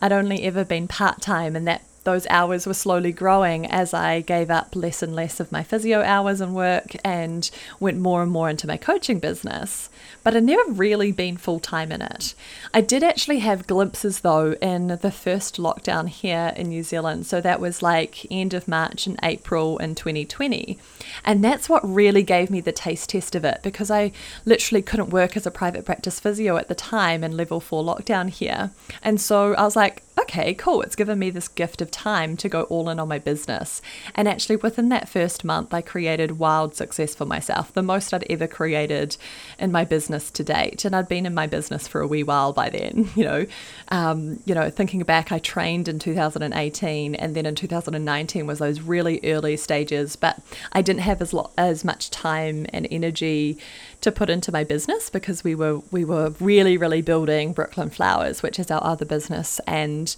I'd 0.00 0.12
only 0.12 0.42
ever 0.42 0.64
been 0.64 0.88
part 0.88 1.20
time, 1.20 1.54
and 1.54 1.68
that 1.68 1.82
those 2.08 2.26
hours 2.30 2.66
were 2.66 2.72
slowly 2.72 3.12
growing 3.12 3.66
as 3.66 3.92
I 3.92 4.22
gave 4.22 4.50
up 4.50 4.74
less 4.74 5.02
and 5.02 5.14
less 5.14 5.40
of 5.40 5.52
my 5.52 5.62
physio 5.62 6.00
hours 6.00 6.40
and 6.40 6.54
work 6.54 6.96
and 7.04 7.50
went 7.80 7.98
more 7.98 8.22
and 8.22 8.32
more 8.32 8.48
into 8.48 8.66
my 8.66 8.78
coaching 8.78 9.18
business. 9.18 9.90
But 10.24 10.34
I'd 10.34 10.44
never 10.44 10.72
really 10.72 11.12
been 11.12 11.36
full 11.36 11.60
time 11.60 11.92
in 11.92 12.00
it. 12.00 12.34
I 12.72 12.80
did 12.80 13.02
actually 13.02 13.40
have 13.40 13.66
glimpses 13.66 14.20
though 14.20 14.52
in 14.52 14.88
the 15.02 15.10
first 15.10 15.58
lockdown 15.58 16.08
here 16.08 16.54
in 16.56 16.70
New 16.70 16.82
Zealand. 16.82 17.26
So 17.26 17.42
that 17.42 17.60
was 17.60 17.82
like 17.82 18.26
end 18.30 18.54
of 18.54 18.66
March 18.68 19.06
and 19.06 19.18
April 19.22 19.76
in 19.76 19.94
2020. 19.94 20.78
And 21.26 21.44
that's 21.44 21.68
what 21.68 21.86
really 21.86 22.22
gave 22.22 22.48
me 22.48 22.62
the 22.62 22.72
taste 22.72 23.10
test 23.10 23.34
of 23.34 23.44
it 23.44 23.60
because 23.62 23.90
I 23.90 24.12
literally 24.46 24.80
couldn't 24.80 25.10
work 25.10 25.36
as 25.36 25.46
a 25.46 25.50
private 25.50 25.84
practice 25.84 26.20
physio 26.20 26.56
at 26.56 26.68
the 26.68 26.74
time 26.74 27.22
in 27.22 27.36
level 27.36 27.60
four 27.60 27.84
lockdown 27.84 28.30
here. 28.30 28.70
And 29.02 29.20
so 29.20 29.52
I 29.52 29.64
was 29.64 29.76
like, 29.76 30.02
okay, 30.20 30.54
cool. 30.54 30.82
It's 30.82 30.96
given 30.96 31.18
me 31.18 31.30
this 31.30 31.48
gift 31.48 31.80
of 31.80 31.90
time 31.98 32.36
to 32.36 32.48
go 32.48 32.62
all 32.64 32.88
in 32.88 33.00
on 33.00 33.08
my 33.08 33.18
business. 33.18 33.82
And 34.14 34.28
actually, 34.28 34.56
within 34.56 34.88
that 34.90 35.08
first 35.08 35.44
month, 35.44 35.74
I 35.74 35.80
created 35.80 36.38
wild 36.38 36.76
success 36.76 37.14
for 37.14 37.24
myself, 37.24 37.72
the 37.72 37.82
most 37.82 38.14
I'd 38.14 38.24
ever 38.30 38.46
created 38.46 39.16
in 39.58 39.72
my 39.72 39.84
business 39.84 40.30
to 40.30 40.44
date. 40.44 40.84
And 40.84 40.94
I'd 40.94 41.08
been 41.08 41.26
in 41.26 41.34
my 41.34 41.48
business 41.48 41.88
for 41.88 42.00
a 42.00 42.06
wee 42.06 42.22
while 42.22 42.52
by 42.52 42.70
then. 42.70 43.10
You 43.18 43.24
know, 43.24 43.46
um, 43.88 44.38
you 44.44 44.54
know, 44.54 44.70
thinking 44.70 45.02
back, 45.02 45.32
I 45.32 45.40
trained 45.40 45.88
in 45.88 45.98
2018, 45.98 47.16
and 47.16 47.34
then 47.34 47.46
in 47.46 47.56
2019 47.56 48.46
was 48.46 48.60
those 48.60 48.80
really 48.80 49.18
early 49.24 49.56
stages, 49.56 50.14
but 50.14 50.40
I 50.72 50.82
didn't 50.82 51.00
have 51.00 51.20
as 51.20 51.32
lo- 51.32 51.50
as 51.58 51.84
much 51.84 52.10
time 52.10 52.66
and 52.72 52.86
energy 52.92 53.58
to 54.02 54.12
put 54.12 54.30
into 54.30 54.52
my 54.52 54.62
business 54.62 55.10
because 55.10 55.42
we 55.42 55.56
were 55.56 55.80
we 55.90 56.04
were 56.04 56.30
really 56.38 56.76
really 56.76 57.02
building 57.02 57.52
Brooklyn 57.52 57.90
Flowers, 57.90 58.40
which 58.40 58.60
is 58.60 58.70
our 58.70 58.84
other 58.84 59.04
business, 59.04 59.60
and 59.66 60.14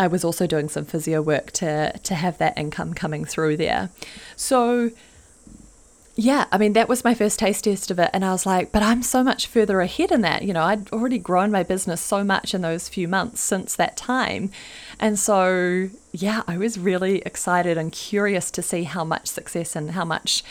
I 0.00 0.06
was 0.06 0.24
also 0.24 0.46
doing 0.46 0.68
some 0.68 0.84
physio 0.84 1.22
work 1.22 1.50
to 1.52 1.98
to 1.98 2.14
have 2.14 2.38
that 2.38 2.56
income 2.56 2.94
coming 2.94 3.24
through 3.24 3.56
there. 3.56 3.90
So 4.36 4.90
yeah, 6.20 6.46
I 6.50 6.58
mean 6.58 6.72
that 6.72 6.88
was 6.88 7.04
my 7.04 7.14
first 7.14 7.38
taste 7.38 7.62
test 7.62 7.92
of 7.92 7.98
it 8.00 8.10
and 8.12 8.24
I 8.24 8.32
was 8.32 8.44
like, 8.44 8.72
but 8.72 8.82
I'm 8.82 9.04
so 9.04 9.22
much 9.22 9.46
further 9.46 9.80
ahead 9.80 10.10
in 10.10 10.20
that. 10.22 10.42
You 10.42 10.52
know, 10.52 10.64
I'd 10.64 10.90
already 10.92 11.18
grown 11.18 11.52
my 11.52 11.62
business 11.62 12.00
so 12.00 12.24
much 12.24 12.54
in 12.54 12.60
those 12.60 12.88
few 12.88 13.06
months 13.06 13.40
since 13.40 13.76
that 13.76 13.96
time. 13.96 14.50
And 14.98 15.16
so, 15.16 15.90
yeah, 16.10 16.42
I 16.48 16.58
was 16.58 16.76
really 16.76 17.18
excited 17.18 17.78
and 17.78 17.92
curious 17.92 18.50
to 18.50 18.62
see 18.62 18.82
how 18.82 19.04
much 19.04 19.28
success 19.28 19.76
and 19.76 19.92
how 19.92 20.04
much 20.04 20.42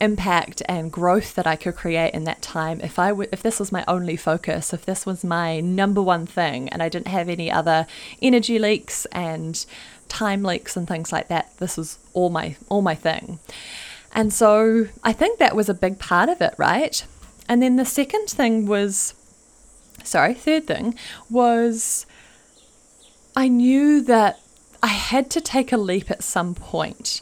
impact 0.00 0.62
and 0.66 0.90
growth 0.90 1.34
that 1.34 1.46
I 1.46 1.56
could 1.56 1.76
create 1.76 2.14
in 2.14 2.24
that 2.24 2.40
time 2.40 2.80
if 2.80 2.98
I 2.98 3.10
w- 3.10 3.28
if 3.32 3.42
this 3.42 3.60
was 3.60 3.70
my 3.70 3.84
only 3.86 4.16
focus 4.16 4.72
if 4.72 4.86
this 4.86 5.04
was 5.04 5.22
my 5.22 5.60
number 5.60 6.00
one 6.00 6.26
thing 6.26 6.68
and 6.70 6.82
I 6.82 6.88
didn't 6.88 7.08
have 7.08 7.28
any 7.28 7.50
other 7.50 7.86
energy 8.22 8.58
leaks 8.58 9.04
and 9.06 9.64
time 10.08 10.42
leaks 10.42 10.76
and 10.76 10.88
things 10.88 11.12
like 11.12 11.28
that 11.28 11.56
this 11.58 11.76
was 11.76 11.98
all 12.14 12.30
my 12.30 12.56
all 12.68 12.82
my 12.82 12.94
thing. 12.94 13.38
And 14.12 14.32
so 14.32 14.88
I 15.04 15.12
think 15.12 15.38
that 15.38 15.54
was 15.54 15.68
a 15.68 15.74
big 15.74 15.98
part 15.98 16.28
of 16.28 16.40
it 16.40 16.54
right? 16.56 17.04
And 17.48 17.62
then 17.62 17.76
the 17.76 17.84
second 17.84 18.28
thing 18.28 18.66
was 18.66 19.14
sorry 20.02 20.34
third 20.34 20.66
thing 20.66 20.94
was 21.28 22.06
I 23.36 23.48
knew 23.48 24.00
that 24.02 24.40
I 24.82 24.88
had 24.88 25.30
to 25.32 25.40
take 25.40 25.72
a 25.72 25.76
leap 25.76 26.10
at 26.10 26.22
some 26.22 26.54
point 26.54 27.20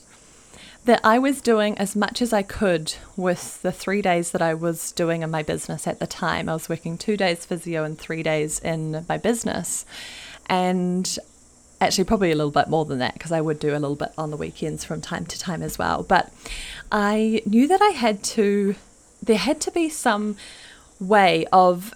that 0.88 1.00
I 1.04 1.18
was 1.18 1.42
doing 1.42 1.76
as 1.76 1.94
much 1.94 2.22
as 2.22 2.32
I 2.32 2.40
could 2.40 2.94
with 3.14 3.60
the 3.60 3.70
three 3.70 4.00
days 4.00 4.30
that 4.30 4.40
I 4.40 4.54
was 4.54 4.90
doing 4.92 5.20
in 5.20 5.30
my 5.30 5.42
business 5.42 5.86
at 5.86 5.98
the 5.98 6.06
time. 6.06 6.48
I 6.48 6.54
was 6.54 6.70
working 6.70 6.96
two 6.96 7.14
days 7.14 7.44
physio 7.44 7.84
and 7.84 7.98
three 7.98 8.22
days 8.22 8.58
in 8.58 9.04
my 9.06 9.18
business. 9.18 9.84
And 10.46 11.18
actually, 11.78 12.04
probably 12.04 12.32
a 12.32 12.36
little 12.36 12.50
bit 12.50 12.68
more 12.68 12.86
than 12.86 13.00
that 13.00 13.12
because 13.12 13.32
I 13.32 13.42
would 13.42 13.58
do 13.58 13.72
a 13.72 13.78
little 13.78 13.96
bit 13.96 14.12
on 14.16 14.30
the 14.30 14.38
weekends 14.38 14.82
from 14.82 15.02
time 15.02 15.26
to 15.26 15.38
time 15.38 15.62
as 15.62 15.78
well. 15.78 16.04
But 16.04 16.32
I 16.90 17.42
knew 17.44 17.68
that 17.68 17.82
I 17.82 17.90
had 17.90 18.24
to, 18.38 18.74
there 19.22 19.36
had 19.36 19.60
to 19.60 19.70
be 19.70 19.90
some 19.90 20.38
way 20.98 21.44
of 21.52 21.92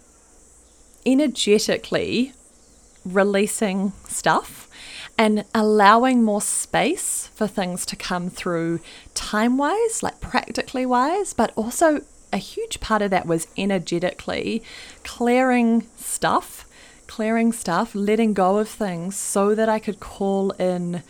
energetically 1.06 2.34
releasing 3.06 3.94
stuff 4.06 4.68
and 5.18 5.44
allowing 5.54 6.22
more 6.22 6.40
space 6.40 7.28
for 7.34 7.46
things 7.46 7.86
to 7.86 7.96
come 7.96 8.30
through 8.30 8.80
time 9.14 9.56
wise, 9.56 10.02
like 10.02 10.20
practically 10.20 10.86
wise, 10.86 11.32
but 11.32 11.52
also 11.56 12.00
a 12.32 12.38
huge 12.38 12.80
part 12.80 13.02
of 13.02 13.10
that 13.10 13.26
was 13.26 13.46
energetically 13.56 14.62
clearing 15.04 15.86
stuff, 15.96 16.66
clearing 17.06 17.52
stuff, 17.52 17.94
letting 17.94 18.32
go 18.32 18.58
of 18.58 18.68
things 18.68 19.16
so 19.16 19.54
that 19.54 19.68
I 19.68 19.78
could 19.78 20.00
call 20.00 20.50
in 20.52 21.02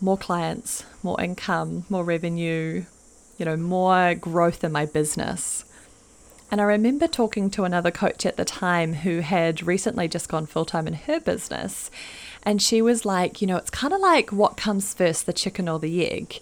more 0.00 0.18
clients, 0.18 0.84
more 1.02 1.20
income, 1.20 1.84
more 1.88 2.04
revenue, 2.04 2.84
you 3.38 3.44
know, 3.44 3.56
more 3.56 4.14
growth 4.14 4.64
in 4.64 4.72
my 4.72 4.84
business. 4.84 5.64
And 6.50 6.60
I 6.60 6.64
remember 6.64 7.06
talking 7.06 7.48
to 7.50 7.64
another 7.64 7.90
coach 7.90 8.26
at 8.26 8.36
the 8.36 8.44
time 8.44 8.92
who 8.92 9.20
had 9.20 9.62
recently 9.62 10.06
just 10.06 10.28
gone 10.28 10.44
full 10.44 10.66
time 10.66 10.86
in 10.86 10.92
her 10.92 11.18
business. 11.18 11.90
And 12.42 12.60
she 12.60 12.82
was 12.82 13.04
like, 13.04 13.40
you 13.40 13.46
know, 13.46 13.56
it's 13.56 13.70
kind 13.70 13.92
of 13.92 14.00
like 14.00 14.32
what 14.32 14.56
comes 14.56 14.94
first, 14.94 15.26
the 15.26 15.32
chicken 15.32 15.68
or 15.68 15.78
the 15.78 16.08
egg. 16.08 16.40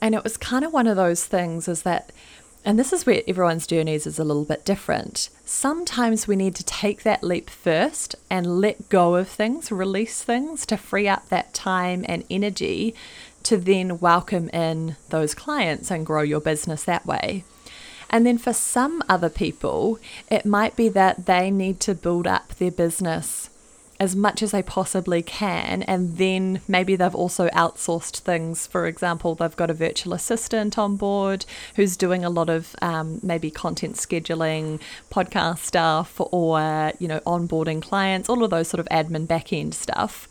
And 0.00 0.14
it 0.14 0.24
was 0.24 0.36
kind 0.36 0.64
of 0.64 0.72
one 0.72 0.86
of 0.86 0.96
those 0.96 1.24
things 1.24 1.68
is 1.68 1.82
that, 1.82 2.10
and 2.64 2.78
this 2.78 2.92
is 2.92 3.06
where 3.06 3.22
everyone's 3.26 3.66
journeys 3.66 4.06
is 4.06 4.18
a 4.18 4.24
little 4.24 4.44
bit 4.44 4.64
different. 4.64 5.30
Sometimes 5.44 6.28
we 6.28 6.36
need 6.36 6.54
to 6.56 6.64
take 6.64 7.02
that 7.02 7.24
leap 7.24 7.48
first 7.48 8.14
and 8.28 8.60
let 8.60 8.88
go 8.88 9.14
of 9.14 9.28
things, 9.28 9.72
release 9.72 10.22
things 10.22 10.66
to 10.66 10.76
free 10.76 11.08
up 11.08 11.28
that 11.28 11.54
time 11.54 12.04
and 12.08 12.24
energy 12.28 12.94
to 13.44 13.56
then 13.56 13.98
welcome 14.00 14.50
in 14.50 14.96
those 15.08 15.34
clients 15.34 15.90
and 15.90 16.04
grow 16.04 16.22
your 16.22 16.40
business 16.40 16.84
that 16.84 17.06
way. 17.06 17.44
And 18.10 18.26
then 18.26 18.38
for 18.38 18.52
some 18.52 19.02
other 19.08 19.28
people, 19.28 19.98
it 20.30 20.44
might 20.44 20.76
be 20.76 20.88
that 20.90 21.26
they 21.26 21.50
need 21.50 21.80
to 21.80 21.94
build 21.94 22.26
up 22.26 22.54
their 22.54 22.70
business 22.70 23.50
as 24.00 24.14
much 24.14 24.42
as 24.42 24.52
they 24.52 24.62
possibly 24.62 25.22
can. 25.22 25.82
And 25.82 26.16
then 26.18 26.60
maybe 26.68 26.94
they've 26.96 27.14
also 27.14 27.48
outsourced 27.48 28.18
things. 28.18 28.66
For 28.66 28.86
example, 28.86 29.34
they've 29.34 29.56
got 29.56 29.70
a 29.70 29.74
virtual 29.74 30.14
assistant 30.14 30.78
on 30.78 30.96
board 30.96 31.44
who's 31.74 31.96
doing 31.96 32.24
a 32.24 32.30
lot 32.30 32.48
of 32.48 32.76
um, 32.80 33.18
maybe 33.22 33.50
content 33.50 33.96
scheduling, 33.96 34.80
podcast 35.10 35.58
stuff, 35.58 36.14
or, 36.18 36.92
you 36.98 37.08
know, 37.08 37.20
onboarding 37.20 37.82
clients, 37.82 38.28
all 38.28 38.44
of 38.44 38.50
those 38.50 38.68
sort 38.68 38.80
of 38.80 38.86
admin 38.86 39.26
back 39.26 39.52
end 39.52 39.74
stuff. 39.74 40.28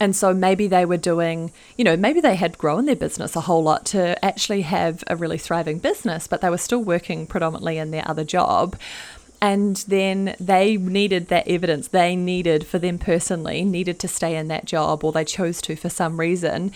And 0.00 0.16
so 0.16 0.34
maybe 0.34 0.66
they 0.66 0.84
were 0.84 0.96
doing, 0.96 1.52
you 1.76 1.84
know, 1.84 1.96
maybe 1.96 2.20
they 2.20 2.34
had 2.34 2.58
grown 2.58 2.86
their 2.86 2.96
business 2.96 3.36
a 3.36 3.42
whole 3.42 3.62
lot 3.62 3.86
to 3.86 4.22
actually 4.24 4.62
have 4.62 5.04
a 5.06 5.14
really 5.14 5.38
thriving 5.38 5.78
business, 5.78 6.26
but 6.26 6.40
they 6.40 6.50
were 6.50 6.58
still 6.58 6.82
working 6.82 7.24
predominantly 7.24 7.78
in 7.78 7.92
their 7.92 8.02
other 8.08 8.24
job 8.24 8.74
and 9.42 9.76
then 9.88 10.36
they 10.38 10.76
needed 10.76 11.26
that 11.28 11.48
evidence. 11.48 11.88
They 11.88 12.14
needed 12.14 12.64
for 12.64 12.78
them 12.78 12.96
personally 12.98 13.64
needed 13.64 13.98
to 13.98 14.08
stay 14.08 14.36
in 14.36 14.46
that 14.48 14.64
job 14.64 15.02
or 15.02 15.10
they 15.10 15.24
chose 15.24 15.60
to 15.62 15.74
for 15.74 15.90
some 15.90 16.18
reason 16.18 16.72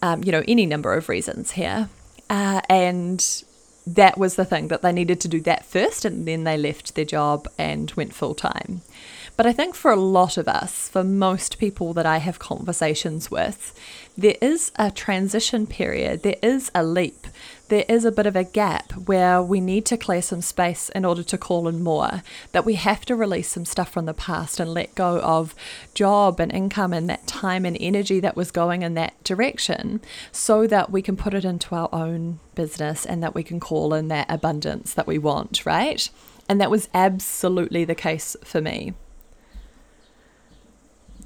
um, 0.00 0.24
you 0.24 0.32
know 0.32 0.42
any 0.48 0.66
number 0.66 0.94
of 0.94 1.08
reasons 1.08 1.52
here. 1.52 1.90
Uh, 2.30 2.62
and 2.70 3.44
that 3.86 4.16
was 4.16 4.36
the 4.36 4.44
thing 4.44 4.68
that 4.68 4.80
they 4.80 4.92
needed 4.92 5.20
to 5.20 5.28
do 5.28 5.40
that 5.42 5.66
first 5.66 6.04
and 6.04 6.26
then 6.26 6.44
they 6.44 6.56
left 6.56 6.94
their 6.94 7.04
job 7.04 7.46
and 7.58 7.90
went 7.92 8.14
full 8.14 8.34
time 8.34 8.80
but 9.42 9.48
I 9.48 9.52
think 9.52 9.74
for 9.74 9.90
a 9.90 9.96
lot 9.96 10.36
of 10.36 10.46
us, 10.46 10.88
for 10.88 11.02
most 11.02 11.58
people 11.58 11.92
that 11.94 12.06
I 12.06 12.18
have 12.18 12.38
conversations 12.38 13.28
with, 13.28 13.76
there 14.16 14.36
is 14.40 14.70
a 14.76 14.88
transition 14.92 15.66
period, 15.66 16.22
there 16.22 16.36
is 16.44 16.70
a 16.76 16.84
leap, 16.84 17.26
there 17.66 17.84
is 17.88 18.04
a 18.04 18.12
bit 18.12 18.26
of 18.26 18.36
a 18.36 18.44
gap 18.44 18.92
where 18.92 19.42
we 19.42 19.60
need 19.60 19.84
to 19.86 19.96
clear 19.96 20.22
some 20.22 20.42
space 20.42 20.90
in 20.90 21.04
order 21.04 21.24
to 21.24 21.36
call 21.36 21.66
in 21.66 21.82
more, 21.82 22.22
that 22.52 22.64
we 22.64 22.74
have 22.74 23.04
to 23.06 23.16
release 23.16 23.48
some 23.48 23.64
stuff 23.64 23.90
from 23.90 24.06
the 24.06 24.14
past 24.14 24.60
and 24.60 24.72
let 24.72 24.94
go 24.94 25.18
of 25.18 25.56
job 25.92 26.38
and 26.38 26.52
income 26.52 26.92
and 26.92 27.10
that 27.10 27.26
time 27.26 27.66
and 27.66 27.76
energy 27.80 28.20
that 28.20 28.36
was 28.36 28.52
going 28.52 28.82
in 28.82 28.94
that 28.94 29.24
direction 29.24 30.00
so 30.30 30.68
that 30.68 30.92
we 30.92 31.02
can 31.02 31.16
put 31.16 31.34
it 31.34 31.44
into 31.44 31.74
our 31.74 31.88
own 31.92 32.38
business 32.54 33.04
and 33.04 33.20
that 33.24 33.34
we 33.34 33.42
can 33.42 33.58
call 33.58 33.92
in 33.92 34.06
that 34.06 34.30
abundance 34.30 34.94
that 34.94 35.08
we 35.08 35.18
want, 35.18 35.66
right? 35.66 36.10
And 36.48 36.60
that 36.60 36.70
was 36.70 36.88
absolutely 36.94 37.84
the 37.84 37.96
case 37.96 38.36
for 38.44 38.60
me. 38.60 38.94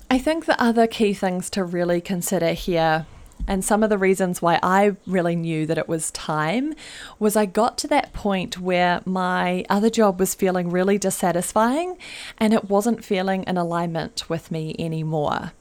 I 0.09 0.19
think 0.19 0.45
the 0.45 0.61
other 0.63 0.87
key 0.87 1.15
things 1.15 1.51
to 1.51 1.65
really 1.65 2.01
consider 2.01 2.53
here, 2.53 3.07
and 3.49 3.65
some 3.65 3.83
of 3.83 3.91
the 3.91 3.99
reasons 3.99 4.41
why 4.41 4.61
I 4.63 4.97
really 5.05 5.35
knew 5.35 5.67
that 5.67 5.79
it 5.79 5.89
was 5.89 6.13
time, 6.13 6.75
was 7.19 7.35
I 7.35 7.45
got 7.45 7.77
to 7.79 7.89
that 7.89 8.13
point 8.13 8.59
where 8.59 9.01
my 9.05 9.65
other 9.69 9.91
job 9.91 10.21
was 10.21 10.35
feeling 10.35 10.71
really 10.71 10.97
dissatisfying 10.97 11.99
and 12.39 12.55
it 12.55 12.71
wasn't 12.71 13.05
feeling 13.05 13.43
in 13.45 13.57
alignment 13.57 14.31
with 14.31 14.51
me 14.53 14.77
anymore. 14.79 15.53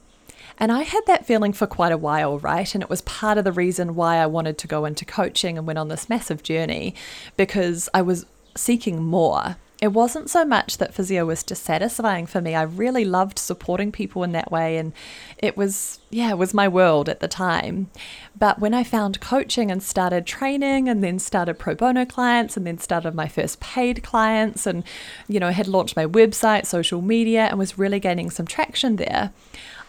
And 0.59 0.71
I 0.71 0.83
had 0.83 1.01
that 1.07 1.25
feeling 1.25 1.51
for 1.51 1.67
quite 1.67 1.91
a 1.91 1.97
while, 1.97 2.37
right? 2.39 2.73
And 2.73 2.83
it 2.83 2.89
was 2.89 3.01
part 3.01 3.37
of 3.37 3.43
the 3.43 3.51
reason 3.51 3.95
why 3.95 4.17
I 4.17 4.27
wanted 4.27 4.57
to 4.59 4.67
go 4.67 4.85
into 4.85 5.05
coaching 5.05 5.57
and 5.57 5.67
went 5.67 5.79
on 5.79 5.89
this 5.89 6.07
massive 6.07 6.43
journey 6.43 6.93
because 7.35 7.89
I 7.93 8.03
was 8.03 8.25
seeking 8.55 9.03
more 9.03 9.57
it 9.81 9.89
wasn't 9.89 10.29
so 10.29 10.45
much 10.45 10.77
that 10.77 10.93
physio 10.93 11.25
was 11.25 11.43
dissatisfying 11.43 12.25
for 12.25 12.39
me. 12.39 12.55
I 12.55 12.61
really 12.61 13.03
loved 13.03 13.37
supporting 13.37 13.91
people 13.91 14.23
in 14.23 14.31
that 14.31 14.51
way. 14.51 14.77
And 14.77 14.93
it 15.37 15.57
was, 15.57 15.99
yeah, 16.09 16.29
it 16.29 16.37
was 16.37 16.53
my 16.53 16.67
world 16.67 17.09
at 17.09 17.19
the 17.19 17.27
time. 17.27 17.89
But 18.37 18.59
when 18.59 18.73
I 18.73 18.85
found 18.85 19.19
coaching 19.19 19.69
and 19.69 19.83
started 19.83 20.25
training 20.25 20.87
and 20.87 21.03
then 21.03 21.19
started 21.19 21.59
pro 21.59 21.75
bono 21.75 22.05
clients 22.05 22.55
and 22.55 22.65
then 22.65 22.77
started 22.77 23.13
my 23.15 23.27
first 23.27 23.59
paid 23.59 24.01
clients 24.01 24.65
and, 24.65 24.83
you 25.27 25.41
know, 25.41 25.51
had 25.51 25.67
launched 25.67 25.97
my 25.97 26.05
website, 26.05 26.65
social 26.65 27.01
media, 27.01 27.47
and 27.47 27.59
was 27.59 27.77
really 27.77 27.99
gaining 27.99 28.29
some 28.29 28.45
traction 28.45 28.95
there, 28.95 29.33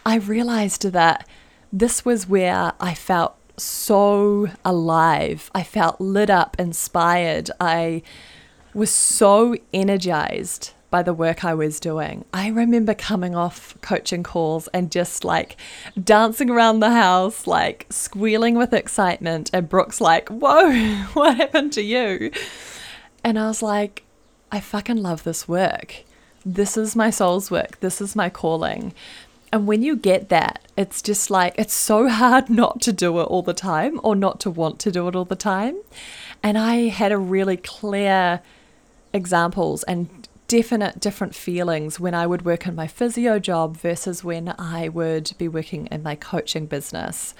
I 0.05 0.15
realized 0.15 0.83
that 0.91 1.25
this 1.71 2.03
was 2.03 2.27
where 2.27 2.73
I 2.79 2.93
felt 2.93 3.35
so 3.55 4.49
alive. 4.65 5.49
I 5.55 5.63
felt 5.63 6.01
lit 6.01 6.29
up, 6.29 6.57
inspired. 6.59 7.49
I 7.59 8.03
was 8.77 8.91
so 8.91 9.55
energized 9.73 10.71
by 10.91 11.01
the 11.01 11.13
work 11.13 11.43
I 11.43 11.55
was 11.55 11.79
doing. 11.79 12.23
I 12.31 12.49
remember 12.49 12.93
coming 12.93 13.35
off 13.35 13.75
coaching 13.81 14.21
calls 14.21 14.67
and 14.69 14.91
just 14.91 15.25
like 15.25 15.57
dancing 16.01 16.49
around 16.49 16.79
the 16.79 16.91
house, 16.91 17.47
like 17.47 17.87
squealing 17.89 18.55
with 18.55 18.73
excitement. 18.73 19.49
And 19.51 19.67
Brooke's 19.67 19.99
like, 19.99 20.29
Whoa, 20.29 20.71
what 21.13 21.37
happened 21.37 21.73
to 21.73 21.81
you? 21.81 22.31
And 23.23 23.39
I 23.39 23.47
was 23.47 23.63
like, 23.63 24.03
I 24.51 24.59
fucking 24.59 24.97
love 24.97 25.23
this 25.23 25.47
work. 25.47 26.03
This 26.45 26.77
is 26.77 26.95
my 26.95 27.09
soul's 27.09 27.49
work. 27.49 27.79
This 27.79 27.99
is 27.99 28.15
my 28.15 28.29
calling. 28.29 28.93
And 29.51 29.65
when 29.65 29.81
you 29.81 29.95
get 29.95 30.29
that, 30.29 30.61
it's 30.77 31.01
just 31.01 31.31
like, 31.31 31.55
it's 31.57 31.73
so 31.73 32.07
hard 32.09 32.49
not 32.61 32.79
to 32.81 32.93
do 32.93 33.19
it 33.19 33.23
all 33.23 33.41
the 33.41 33.53
time 33.53 33.99
or 34.03 34.15
not 34.15 34.39
to 34.41 34.51
want 34.51 34.79
to 34.81 34.91
do 34.91 35.07
it 35.07 35.15
all 35.15 35.25
the 35.25 35.35
time. 35.35 35.77
And 36.43 36.59
I 36.59 36.89
had 36.89 37.11
a 37.11 37.17
really 37.17 37.57
clear 37.57 38.41
examples 39.17 39.83
and 39.83 40.29
definite 40.47 41.01
different 41.01 41.35
feelings 41.35 41.99
when 41.99 42.13
I 42.13 42.25
would 42.25 42.45
work 42.45 42.65
in 42.65 42.75
my 42.75 42.87
physio 42.87 43.37
job 43.37 43.75
versus 43.75 44.23
when 44.23 44.55
I 44.57 44.87
would 44.87 45.33
be 45.37 45.49
working 45.49 45.87
in 45.87 46.03
my 46.03 46.15
coaching 46.15 46.67
business. 46.67 47.33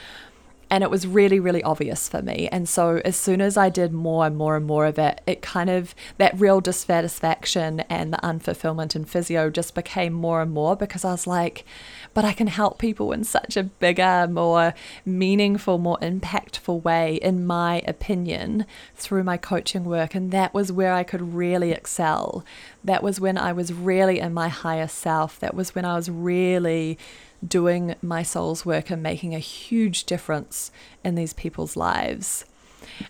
And 0.69 0.83
it 0.83 0.91
was 0.91 1.07
really, 1.07 1.39
really 1.39 1.63
obvious 1.63 2.09
for 2.09 2.21
me. 2.21 2.50
And 2.51 2.67
so, 2.67 3.01
as 3.05 3.15
soon 3.15 3.39
as 3.39 3.55
I 3.55 3.69
did 3.69 3.93
more 3.93 4.25
and 4.25 4.36
more 4.36 4.57
and 4.57 4.65
more 4.65 4.86
of 4.86 5.00
it, 5.00 5.21
it 5.25 5.41
kind 5.41 5.69
of 5.69 5.95
that 6.17 6.38
real 6.39 6.59
dissatisfaction 6.59 7.81
and 7.81 8.13
the 8.13 8.17
unfulfillment 8.17 8.95
in 8.95 9.05
physio 9.05 9.50
just 9.50 9.75
became 9.75 10.13
more 10.13 10.41
and 10.41 10.51
more 10.51 10.75
because 10.75 11.05
I 11.05 11.12
was 11.12 11.25
like, 11.25 11.65
but 12.13 12.25
I 12.25 12.33
can 12.33 12.47
help 12.47 12.79
people 12.79 13.12
in 13.12 13.24
such 13.24 13.55
a 13.55 13.63
bigger, 13.63 14.27
more 14.29 14.74
meaningful, 15.05 15.77
more 15.77 16.00
impactful 16.00 16.83
way, 16.83 17.15
in 17.15 17.45
my 17.45 17.81
opinion, 17.88 18.65
through 18.95 19.24
my 19.24 19.38
coaching 19.38 19.86
work. 19.86 20.15
And 20.15 20.31
that 20.31 20.53
was 20.53 20.71
where 20.71 20.93
I 20.93 21.03
could 21.03 21.33
really 21.33 21.71
excel. 21.71 22.43
That 22.83 23.03
was 23.03 23.19
when 23.19 23.38
I 23.38 23.53
was 23.53 23.71
really 23.71 24.19
in 24.19 24.33
my 24.33 24.50
higher 24.50 24.88
self. 24.88 25.39
That 25.39 25.55
was 25.55 25.75
when 25.75 25.86
I 25.86 25.95
was 25.95 26.09
really 26.09 26.97
doing 27.46 27.96
my 28.01 28.24
soul's 28.24 28.65
work 28.65 28.89
and 28.89 29.01
making 29.01 29.36
a 29.36 29.39
huge 29.39 30.06
difference 30.06 30.72
in 31.03 31.15
these 31.15 31.34
people's 31.34 31.75
lives. 31.75 32.46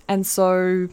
And 0.08 0.26
so, 0.26 0.90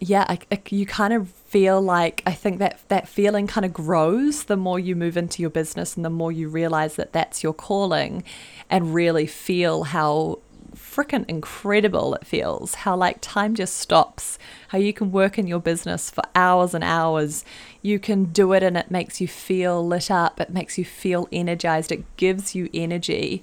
yeah, 0.00 0.24
I, 0.28 0.38
I, 0.50 0.60
you 0.70 0.86
kind 0.86 1.12
of 1.12 1.28
feel 1.28 1.80
like 1.80 2.22
I 2.26 2.32
think 2.32 2.58
that 2.58 2.80
that 2.88 3.08
feeling 3.08 3.46
kind 3.46 3.64
of 3.64 3.72
grows 3.72 4.44
the 4.44 4.56
more 4.56 4.78
you 4.78 4.96
move 4.96 5.16
into 5.16 5.40
your 5.40 5.50
business 5.50 5.96
and 5.96 6.04
the 6.04 6.10
more 6.10 6.32
you 6.32 6.48
realize 6.48 6.96
that 6.96 7.12
that's 7.12 7.42
your 7.42 7.54
calling 7.54 8.24
and 8.68 8.92
really 8.94 9.26
feel 9.26 9.84
how 9.84 10.40
freaking 10.76 11.24
incredible 11.28 12.14
it 12.14 12.26
feels. 12.26 12.76
How 12.76 12.96
like 12.96 13.18
time 13.20 13.54
just 13.54 13.76
stops. 13.76 14.38
How 14.68 14.78
you 14.78 14.92
can 14.92 15.10
work 15.10 15.38
in 15.38 15.46
your 15.46 15.60
business 15.60 16.10
for 16.10 16.22
hours 16.34 16.74
and 16.74 16.84
hours. 16.84 17.44
You 17.82 17.98
can 17.98 18.26
do 18.26 18.52
it 18.52 18.62
and 18.62 18.76
it 18.76 18.90
makes 18.90 19.20
you 19.20 19.28
feel 19.28 19.86
lit 19.86 20.10
up. 20.10 20.40
It 20.40 20.50
makes 20.50 20.78
you 20.78 20.84
feel 20.84 21.28
energized. 21.32 21.90
It 21.90 22.04
gives 22.16 22.54
you 22.54 22.68
energy. 22.72 23.42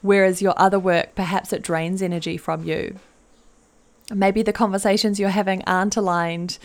Whereas 0.00 0.40
your 0.40 0.54
other 0.56 0.78
work, 0.78 1.14
perhaps 1.14 1.52
it 1.52 1.62
drains 1.62 2.02
energy 2.02 2.36
from 2.36 2.64
you. 2.64 2.98
Maybe 4.12 4.42
the 4.42 4.52
conversations 4.52 5.18
you're 5.18 5.30
having 5.30 5.62
aren't 5.66 5.96
aligned, 5.96 6.58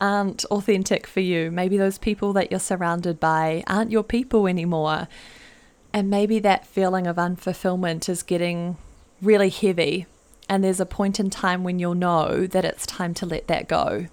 aren't 0.00 0.44
authentic 0.46 1.06
for 1.06 1.20
you. 1.20 1.50
Maybe 1.50 1.76
those 1.76 1.98
people 1.98 2.32
that 2.32 2.50
you're 2.50 2.60
surrounded 2.60 3.20
by 3.20 3.62
aren't 3.66 3.92
your 3.92 4.02
people 4.02 4.46
anymore. 4.46 5.08
And 5.92 6.10
maybe 6.10 6.38
that 6.40 6.66
feeling 6.66 7.06
of 7.06 7.16
unfulfillment 7.16 8.08
is 8.08 8.22
getting 8.22 8.76
really 9.20 9.50
heavy. 9.50 10.06
And 10.48 10.64
there's 10.64 10.80
a 10.80 10.86
point 10.86 11.20
in 11.20 11.30
time 11.30 11.62
when 11.64 11.78
you'll 11.78 11.94
know 11.94 12.46
that 12.46 12.64
it's 12.64 12.86
time 12.86 13.14
to 13.14 13.26
let 13.26 13.48
that 13.48 13.68
go. 13.68 14.06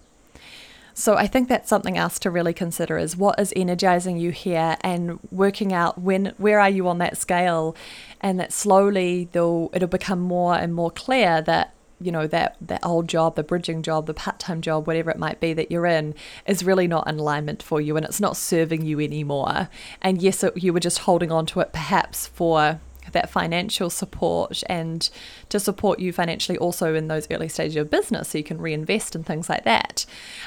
So 0.98 1.16
I 1.16 1.28
think 1.28 1.50
that's 1.50 1.68
something 1.68 1.98
else 1.98 2.20
to 2.20 2.32
really 2.32 2.54
consider 2.54 2.98
is 2.98 3.18
what 3.18 3.38
is 3.38 3.52
energizing 3.54 4.18
you 4.18 4.32
here 4.32 4.78
and 4.80 5.20
working 5.30 5.74
out 5.74 6.00
when 6.00 6.34
where 6.38 6.58
are 6.62 6.70
you 6.70 6.88
on 6.88 7.00
that 7.00 7.18
scale 7.18 7.76
and 8.22 8.40
that 8.40 8.54
slowly 8.54 9.28
it'll 9.34 9.88
become 9.90 10.22
more 10.22 10.56
and 10.56 10.74
more 10.74 10.90
clear 10.90 11.42
that 11.42 11.74
you 12.00 12.14
know 12.14 12.28
that 12.28 12.56
that 12.62 12.80
old 12.86 13.10
job 13.10 13.36
the 13.36 13.44
bridging 13.44 13.82
job 13.82 14.06
the 14.06 14.14
part-time 14.14 14.62
job 14.62 14.88
whatever 14.88 15.12
it 15.12 15.20
might 15.20 15.42
be 15.42 15.52
that 15.52 15.70
you're 15.70 15.86
in 15.86 16.16
is 16.46 16.64
really 16.64 16.88
not 16.88 17.08
in 17.10 17.20
alignment 17.20 17.62
for 17.62 17.82
you 17.82 17.98
and 17.98 18.06
it's 18.06 18.22
not 18.22 18.38
serving 18.38 18.86
you 18.86 19.02
anymore 19.02 19.70
and 20.02 20.22
yes 20.22 20.44
it, 20.46 20.56
you 20.56 20.72
were 20.72 20.80
just 20.80 21.00
holding 21.00 21.32
on 21.32 21.46
to 21.46 21.60
it 21.60 21.74
perhaps 21.74 22.28
for 22.28 22.80
that 23.16 23.30
financial 23.30 23.90
support 23.90 24.62
and 24.70 25.10
to 25.50 25.60
support 25.60 26.00
you 26.00 26.14
financially 26.14 26.58
also 26.58 26.94
in 26.94 27.08
those 27.08 27.28
early 27.32 27.50
stages 27.50 27.76
of 27.76 27.90
business 27.90 28.30
so 28.30 28.38
you 28.38 28.44
can 28.44 28.62
reinvest 28.62 29.16
and 29.16 29.26
things 29.26 29.50
like 29.50 29.64
that, 29.64 30.06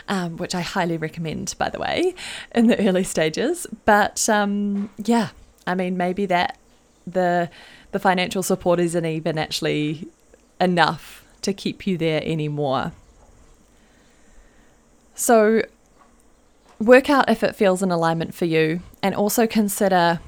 um, 0.09 0.37
which 0.37 0.55
I 0.55 0.61
highly 0.61 0.97
recommend, 0.97 1.55
by 1.59 1.69
the 1.69 1.81
way, 1.81 2.15
in 2.55 2.69
the 2.69 2.79
early 2.89 3.05
stages. 3.05 3.67
But 3.85 4.29
um, 4.29 4.91
yeah, 4.97 5.31
I 5.67 5.75
mean, 5.75 5.97
maybe 5.97 6.27
that 6.27 6.57
the 7.07 7.51
the 7.91 7.99
financial 7.99 8.43
support 8.43 8.79
isn't 8.81 9.05
even 9.05 9.39
actually 9.39 10.09
enough 10.61 11.25
to 11.43 11.53
keep 11.53 11.87
you 11.87 11.97
there 11.97 12.23
anymore. 12.25 12.93
So 15.15 15.63
work 16.79 17.11
out 17.11 17.29
if 17.29 17.43
it 17.43 17.57
feels 17.57 17.83
in 17.83 17.91
alignment 17.91 18.35
for 18.35 18.45
you 18.45 18.81
and 19.03 19.15
also 19.15 19.47
consider 19.47 20.21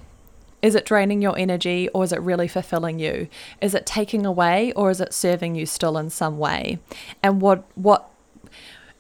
is 0.63 0.75
it 0.75 0.85
draining 0.85 1.23
your 1.23 1.39
energy 1.39 1.89
or 1.95 2.05
is 2.05 2.13
it 2.13 2.21
really 2.21 2.49
fulfilling 2.49 2.99
you? 2.99 3.29
Is 3.61 3.75
it 3.75 3.87
taking 3.87 4.27
away 4.27 4.73
or 4.73 4.91
is 4.91 5.01
it 5.01 5.15
serving 5.15 5.55
you 5.55 5.67
still 5.67 5.97
in 5.97 6.11
some 6.11 6.39
way? 6.39 6.79
And 7.23 7.41
what 7.41 7.65
what 7.75 8.11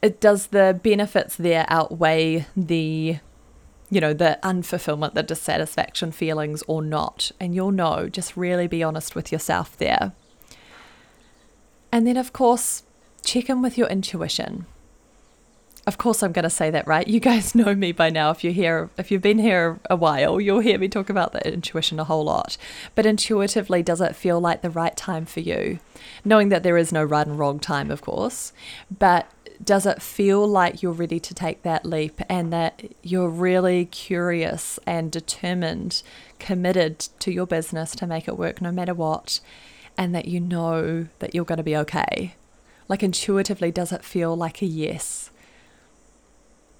it 0.02 0.20
does 0.20 0.48
the 0.48 0.78
benefits 0.82 1.36
there 1.36 1.66
outweigh 1.68 2.46
the 2.56 3.18
you 3.90 4.00
know 4.00 4.14
the 4.14 4.38
unfulfillment 4.42 5.14
the 5.14 5.22
dissatisfaction 5.22 6.12
feelings 6.12 6.62
or 6.66 6.80
not 6.82 7.32
and 7.40 7.54
you'll 7.54 7.72
know 7.72 8.08
just 8.08 8.36
really 8.36 8.66
be 8.66 8.82
honest 8.82 9.14
with 9.14 9.32
yourself 9.32 9.76
there 9.76 10.12
and 11.90 12.06
then 12.06 12.16
of 12.16 12.32
course 12.32 12.84
check 13.24 13.50
in 13.50 13.60
with 13.60 13.76
your 13.76 13.88
intuition 13.88 14.64
of 15.86 15.98
course, 15.98 16.22
I'm 16.22 16.32
going 16.32 16.44
to 16.44 16.50
say 16.50 16.70
that, 16.70 16.86
right? 16.86 17.06
You 17.06 17.20
guys 17.20 17.54
know 17.54 17.74
me 17.74 17.92
by 17.92 18.10
now. 18.10 18.30
If 18.30 18.44
you're 18.44 18.52
here, 18.52 18.90
if 18.98 19.10
you've 19.10 19.22
been 19.22 19.38
here 19.38 19.80
a 19.88 19.96
while, 19.96 20.40
you'll 20.40 20.60
hear 20.60 20.78
me 20.78 20.88
talk 20.88 21.08
about 21.08 21.32
the 21.32 21.46
intuition 21.46 21.98
a 21.98 22.04
whole 22.04 22.24
lot. 22.24 22.56
But 22.94 23.06
intuitively, 23.06 23.82
does 23.82 24.00
it 24.00 24.16
feel 24.16 24.40
like 24.40 24.62
the 24.62 24.70
right 24.70 24.96
time 24.96 25.24
for 25.24 25.40
you? 25.40 25.78
Knowing 26.24 26.50
that 26.50 26.62
there 26.62 26.76
is 26.76 26.92
no 26.92 27.02
right 27.02 27.26
and 27.26 27.38
wrong 27.38 27.58
time, 27.58 27.90
of 27.90 28.02
course, 28.02 28.52
but 28.96 29.30
does 29.62 29.84
it 29.84 30.00
feel 30.00 30.46
like 30.46 30.82
you're 30.82 30.92
ready 30.92 31.20
to 31.20 31.34
take 31.34 31.62
that 31.62 31.84
leap 31.84 32.20
and 32.28 32.52
that 32.52 32.82
you're 33.02 33.28
really 33.28 33.84
curious 33.84 34.78
and 34.86 35.12
determined, 35.12 36.02
committed 36.38 36.98
to 36.98 37.30
your 37.30 37.46
business 37.46 37.94
to 37.96 38.06
make 38.06 38.26
it 38.26 38.38
work 38.38 38.62
no 38.62 38.72
matter 38.72 38.94
what, 38.94 39.40
and 39.98 40.14
that 40.14 40.26
you 40.26 40.40
know 40.40 41.08
that 41.18 41.34
you're 41.34 41.44
going 41.44 41.58
to 41.58 41.62
be 41.62 41.76
okay? 41.76 42.34
Like 42.88 43.02
intuitively, 43.02 43.70
does 43.70 43.92
it 43.92 44.04
feel 44.04 44.34
like 44.34 44.62
a 44.62 44.66
yes? 44.66 45.29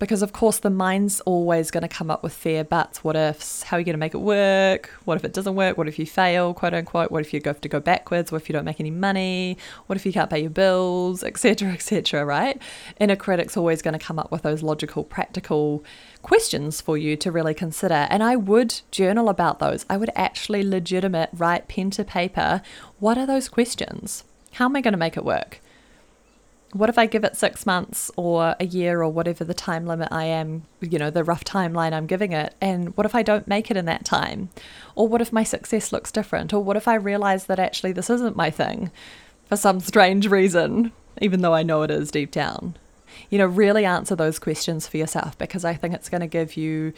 Because 0.01 0.23
of 0.23 0.33
course 0.33 0.59
the 0.59 0.71
mind's 0.71 1.21
always 1.21 1.71
going 1.71 1.83
to 1.83 1.89
come 1.89 2.11
up 2.11 2.23
with 2.23 2.33
fear 2.33 2.65
buts 2.65 3.05
what 3.05 3.15
ifs 3.15 3.63
how 3.63 3.77
are 3.77 3.81
you 3.81 3.85
going 3.85 3.95
to 3.95 3.99
make 3.99 4.15
it 4.15 4.19
work? 4.19 4.89
What 5.05 5.17
if 5.17 5.25
it 5.25 5.33
doesn't 5.33 5.55
work? 5.55 5.79
What 5.79 5.87
if 5.87 5.99
you 5.99 6.07
fail 6.07 6.53
quote 6.55 6.75
unquote? 6.75 7.13
What 7.13 7.21
if 7.21 7.33
you 7.33 7.41
have 7.45 7.61
to 7.61 7.69
go 7.69 7.79
backwards? 7.79 8.33
What 8.33 8.43
if 8.43 8.49
you 8.49 8.55
don't 8.55 8.65
make 8.65 8.81
any 8.81 8.91
money? 8.91 9.59
What 9.87 9.97
if 9.97 10.05
you 10.05 10.13
can't 10.13 10.31
pay 10.31 10.41
your 10.41 10.51
bills? 10.51 11.23
Etc 11.23 11.71
etc 11.71 12.25
right? 12.25 12.61
Inner 12.99 13.15
critic's 13.15 13.57
always 13.57 13.83
going 13.83 13.97
to 13.97 14.05
come 14.05 14.19
up 14.19 14.33
with 14.33 14.43
those 14.43 14.63
logical 14.63 15.05
practical 15.05 15.85
questions 16.23 16.81
for 16.81 16.99
you 16.99 17.17
to 17.17 17.31
really 17.31 17.55
consider. 17.55 18.07
And 18.11 18.23
i 18.23 18.35
would 18.37 18.81
journal 18.91 19.29
about 19.29 19.59
those. 19.59 19.85
I 19.91 19.99
would 19.99 20.11
actually 20.17 20.63
legitimate 20.63 21.29
write 21.35 21.69
pen 21.69 21.91
to 21.91 22.05
paper 22.05 22.63
what 22.99 23.19
are 23.19 23.27
those 23.27 23.49
questions? 23.49 24.25
How 24.53 24.65
am 24.65 24.77
i 24.77 24.81
going 24.81 24.93
to 24.93 24.99
make 24.99 25.17
it 25.19 25.25
work 25.25 25.61
what 26.73 26.89
if 26.89 26.99
I 26.99 27.07
give 27.07 27.25
it 27.25 27.37
six 27.37 27.67
months 27.67 28.11
or 28.17 28.55
a 28.61 28.67
year 28.67 29.03
or 29.03 29.09
whatever 29.09 29.45
the 29.45 29.55
time 29.55 29.87
limit 29.87 30.09
I 30.11 30.25
am, 30.25 30.63
you 30.81 30.99
know, 30.99 31.11
the 31.11 31.25
rough 31.25 31.45
timeline 31.45 31.93
I'm 31.93 32.07
giving 32.07 32.33
it? 32.33 32.55
And 32.61 32.97
what 32.97 33.07
if 33.07 33.15
I 33.15 33.23
don't 33.23 33.49
make 33.49 33.71
it 33.71 33.77
in 33.77 33.87
that 33.87 34.05
time? 34.05 34.51
Or 34.95 35.09
what 35.09 35.21
if 35.21 35.33
my 35.33 35.43
success 35.43 35.93
looks 35.93 36.13
different? 36.13 36.53
Or 36.53 36.63
what 36.63 36.77
if 36.77 36.87
I 36.87 36.95
realize 36.95 37.47
that 37.47 37.59
actually 37.59 37.93
this 37.93 38.11
isn't 38.11 38.37
my 38.37 38.51
thing 38.51 38.91
for 39.47 39.57
some 39.57 39.81
strange 39.81 40.29
reason, 40.29 40.93
even 41.21 41.41
though 41.41 41.55
I 41.55 41.65
know 41.65 41.83
it 41.83 41.91
is 41.91 42.11
deep 42.11 42.31
down? 42.31 42.77
You 43.31 43.39
know, 43.39 43.47
really 43.47 43.85
answer 43.85 44.15
those 44.15 44.39
questions 44.39 44.87
for 44.87 44.97
yourself 44.97 45.37
because 45.39 45.65
I 45.65 45.75
think 45.75 45.95
it's 45.95 46.09
going 46.09 46.21
to 46.21 46.29
give 46.29 46.57
you 46.57 46.93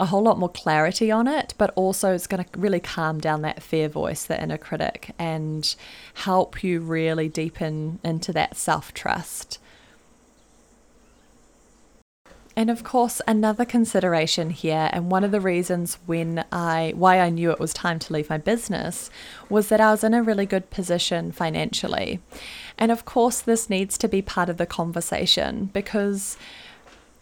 a 0.00 0.06
whole 0.06 0.22
lot 0.22 0.38
more 0.38 0.48
clarity 0.48 1.10
on 1.10 1.28
it, 1.28 1.52
but 1.58 1.72
also 1.76 2.14
it's 2.14 2.26
going 2.26 2.42
to 2.42 2.58
really 2.58 2.80
calm 2.80 3.20
down 3.20 3.42
that 3.42 3.62
fear 3.62 3.88
voice, 3.88 4.24
the 4.24 4.42
inner 4.42 4.56
critic, 4.56 5.14
and 5.18 5.76
help 6.14 6.64
you 6.64 6.80
really 6.80 7.28
deepen 7.28 8.00
into 8.02 8.32
that 8.32 8.56
self 8.56 8.94
trust. 8.94 9.58
And 12.56 12.68
of 12.68 12.82
course, 12.82 13.20
another 13.28 13.64
consideration 13.64 14.50
here, 14.50 14.88
and 14.92 15.10
one 15.10 15.22
of 15.22 15.30
the 15.30 15.40
reasons 15.40 15.98
when 16.06 16.44
I 16.50 16.94
why 16.96 17.20
I 17.20 17.28
knew 17.28 17.50
it 17.50 17.60
was 17.60 17.72
time 17.72 17.98
to 18.00 18.12
leave 18.12 18.30
my 18.30 18.38
business 18.38 19.10
was 19.48 19.68
that 19.68 19.80
I 19.80 19.90
was 19.90 20.02
in 20.02 20.14
a 20.14 20.22
really 20.22 20.46
good 20.46 20.70
position 20.70 21.30
financially. 21.30 22.20
And 22.76 22.90
of 22.90 23.04
course, 23.04 23.40
this 23.40 23.70
needs 23.70 23.96
to 23.98 24.08
be 24.08 24.22
part 24.22 24.48
of 24.48 24.56
the 24.56 24.66
conversation 24.66 25.66
because 25.72 26.38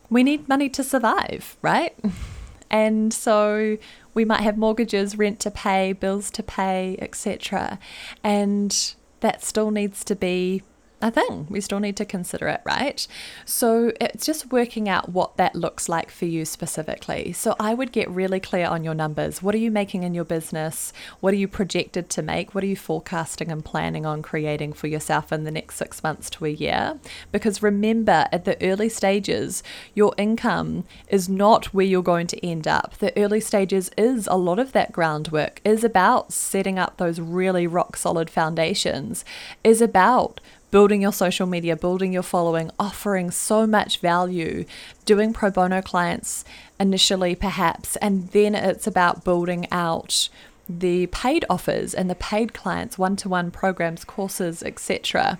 we 0.08 0.22
need 0.22 0.48
money 0.48 0.68
to 0.70 0.84
survive, 0.84 1.56
right? 1.60 1.94
And 2.70 3.12
so 3.12 3.78
we 4.14 4.24
might 4.24 4.40
have 4.40 4.58
mortgages, 4.58 5.16
rent 5.16 5.40
to 5.40 5.50
pay, 5.50 5.92
bills 5.92 6.30
to 6.32 6.42
pay, 6.42 6.96
etc. 7.00 7.78
And 8.22 8.94
that 9.20 9.42
still 9.42 9.70
needs 9.70 10.04
to 10.04 10.14
be 10.14 10.62
a 11.00 11.10
thing. 11.10 11.46
We 11.48 11.60
still 11.60 11.80
need 11.80 11.96
to 11.96 12.04
consider 12.04 12.48
it, 12.48 12.60
right? 12.64 13.06
So 13.44 13.92
it's 14.00 14.26
just 14.26 14.50
working 14.50 14.88
out 14.88 15.08
what 15.08 15.36
that 15.36 15.54
looks 15.54 15.88
like 15.88 16.10
for 16.10 16.24
you 16.24 16.44
specifically. 16.44 17.32
So 17.32 17.54
I 17.60 17.74
would 17.74 17.92
get 17.92 18.10
really 18.10 18.40
clear 18.40 18.66
on 18.66 18.82
your 18.82 18.94
numbers. 18.94 19.42
What 19.42 19.54
are 19.54 19.58
you 19.58 19.70
making 19.70 20.02
in 20.02 20.14
your 20.14 20.24
business? 20.24 20.92
What 21.20 21.32
are 21.34 21.36
you 21.36 21.48
projected 21.48 22.10
to 22.10 22.22
make? 22.22 22.54
What 22.54 22.64
are 22.64 22.68
you 22.68 22.76
forecasting 22.76 23.52
and 23.52 23.64
planning 23.64 24.06
on 24.06 24.22
creating 24.22 24.72
for 24.72 24.88
yourself 24.88 25.32
in 25.32 25.44
the 25.44 25.50
next 25.50 25.76
six 25.76 26.02
months 26.02 26.28
to 26.30 26.46
a 26.46 26.50
year? 26.50 26.98
Because 27.30 27.62
remember, 27.62 28.26
at 28.32 28.44
the 28.44 28.60
early 28.62 28.88
stages, 28.88 29.62
your 29.94 30.14
income 30.18 30.84
is 31.08 31.28
not 31.28 31.66
where 31.66 31.86
you're 31.86 32.02
going 32.02 32.26
to 32.28 32.46
end 32.46 32.66
up. 32.66 32.96
The 32.98 33.16
early 33.16 33.40
stages 33.40 33.90
is 33.96 34.26
a 34.26 34.36
lot 34.36 34.58
of 34.58 34.72
that 34.72 34.92
groundwork, 34.92 35.60
is 35.64 35.84
about 35.84 36.32
setting 36.32 36.78
up 36.78 36.96
those 36.96 37.20
really 37.20 37.66
rock 37.66 37.96
solid 37.96 38.30
foundations, 38.30 39.24
is 39.62 39.80
about 39.80 40.40
building 40.70 41.02
your 41.02 41.12
social 41.12 41.46
media, 41.46 41.76
building 41.76 42.12
your 42.12 42.22
following, 42.22 42.70
offering 42.78 43.30
so 43.30 43.66
much 43.66 43.98
value, 43.98 44.64
doing 45.04 45.32
pro 45.32 45.50
bono 45.50 45.80
clients 45.82 46.44
initially, 46.78 47.34
perhaps, 47.34 47.96
and 47.96 48.28
then 48.28 48.54
it's 48.54 48.86
about 48.86 49.24
building 49.24 49.66
out 49.72 50.28
the 50.68 51.06
paid 51.06 51.44
offers 51.48 51.94
and 51.94 52.10
the 52.10 52.14
paid 52.14 52.52
clients, 52.52 52.98
one 52.98 53.16
to 53.16 53.28
one 53.28 53.50
programs, 53.50 54.04
courses, 54.04 54.62
etc. 54.62 55.38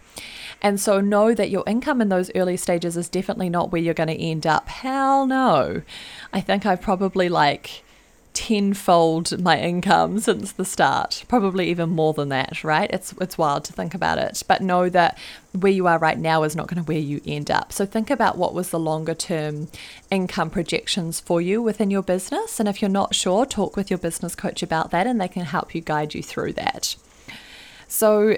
And 0.63 0.81
so 0.81 1.01
know 1.01 1.35
that 1.35 1.51
your 1.51 1.65
income 1.67 2.01
in 2.01 2.09
those 2.09 2.31
early 2.35 2.57
stages 2.57 2.97
is 2.97 3.09
definitely 3.09 3.51
not 3.51 3.71
where 3.71 3.83
you're 3.83 3.95
going 3.95 4.09
to 4.09 4.19
end 4.19 4.47
up. 4.47 4.69
Hell 4.69 5.27
no. 5.27 5.83
I 6.33 6.41
think 6.41 6.65
I've 6.65 6.81
probably 6.81 7.29
like 7.29 7.85
tenfold 8.39 9.43
my 9.43 9.59
income 9.59 10.21
since 10.21 10.53
the 10.53 10.65
start, 10.65 11.25
probably 11.27 11.69
even 11.71 11.91
more 11.91 12.13
than 12.13 12.29
that, 12.29 12.63
right? 12.63 12.89
It's 12.93 13.13
it's 13.21 13.37
wild 13.37 13.65
to 13.65 13.73
think 13.73 13.95
about 13.95 14.19
it, 14.19 14.45
but 14.47 14.63
know 14.63 14.89
that 14.91 15.19
where 15.59 15.73
you 15.73 15.89
are 15.89 15.99
right 15.99 16.17
now 16.17 16.45
is 16.45 16.55
not 16.55 16.69
going 16.69 16.81
to 16.81 16.87
where 16.87 17.01
you 17.01 17.21
end 17.27 17.51
up. 17.51 17.73
So 17.73 17.85
think 17.85 18.11
about 18.11 18.39
what 18.39 18.55
was 18.55 18.71
the 18.71 18.79
longer 18.79 19.15
term 19.15 19.67
income 20.09 20.51
projections 20.51 21.19
for 21.19 21.41
you 21.43 21.61
within 21.61 21.91
your 21.91 22.05
business, 22.05 22.61
and 22.61 22.69
if 22.69 22.81
you're 22.81 22.89
not 22.89 23.13
sure, 23.13 23.45
talk 23.45 23.77
with 23.77 23.91
your 23.91 23.99
business 23.99 24.37
coach 24.37 24.63
about 24.63 24.93
that 24.93 25.09
and 25.09 25.21
they 25.21 25.27
can 25.27 25.45
help 25.45 25.75
you 25.75 25.81
guide 25.81 26.15
you 26.15 26.23
through 26.23 26.53
that. 26.53 26.95
So 27.89 28.37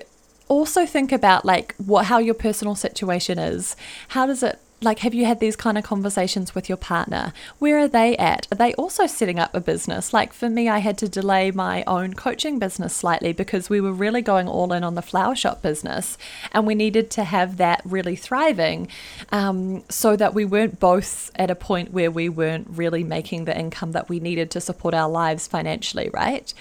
also 0.49 0.87
think 0.87 1.13
about 1.13 1.45
like 1.45 1.75
what 1.77 2.07
how 2.07 2.19
your 2.19 2.33
personal 2.33 2.75
situation 2.75 3.39
is. 3.39 3.77
How 4.09 4.25
does 4.25 4.43
it 4.43 4.59
like 4.83 5.01
have 5.01 5.15
you 5.15 5.27
had 5.27 5.41
these 5.41 5.57
kind 5.57 5.79
of 5.79 5.85
conversations 5.85 6.55
with 6.55 6.69
your 6.69 6.79
partner? 6.79 7.33
Where 7.59 7.79
are 7.79 7.89
they 7.89 8.17
at? 8.17 8.47
Are 8.51 8.57
they 8.57 8.75
also 8.75 9.07
setting 9.07 9.39
up 9.39 9.55
a 9.55 9.61
business? 9.61 10.13
Like 10.13 10.33
for 10.33 10.49
me 10.49 10.69
i 10.69 10.79
had 10.79 10.99
to 10.99 11.09
delay 11.09 11.51
my 11.51 11.85
own 11.87 12.15
coaching 12.15 12.59
business 12.59 12.95
slightly 12.95 13.33
because 13.33 13.69
we 13.69 13.81
were 13.81 13.93
really 13.93 14.23
going 14.23 14.49
all 14.49 14.73
in 14.73 14.85
on 14.85 14.95
the 14.95 15.03
flower 15.03 15.35
shop 15.35 15.63
business 15.63 16.17
and 16.53 16.67
we 16.67 16.75
needed 16.75 17.11
to 17.11 17.25
have 17.25 17.57
that 17.59 17.83
really 17.85 18.17
thriving 18.17 18.89
um, 19.33 19.83
so 19.89 20.17
that 20.17 20.35
we 20.35 20.45
weren't 20.45 20.81
both 20.81 21.31
at 21.35 21.51
a 21.51 21.55
point 21.55 21.93
where 21.93 22.11
we 22.11 22.29
weren't 22.29 22.67
really 22.71 23.05
making 23.05 23.45
the 23.45 23.59
income 23.59 23.93
that 23.93 24.09
we 24.09 24.21
needed 24.21 24.51
to 24.51 24.61
support 24.61 24.95
our 24.95 25.09
lives 25.09 25.47
financially 25.47 26.11
right 26.13 26.55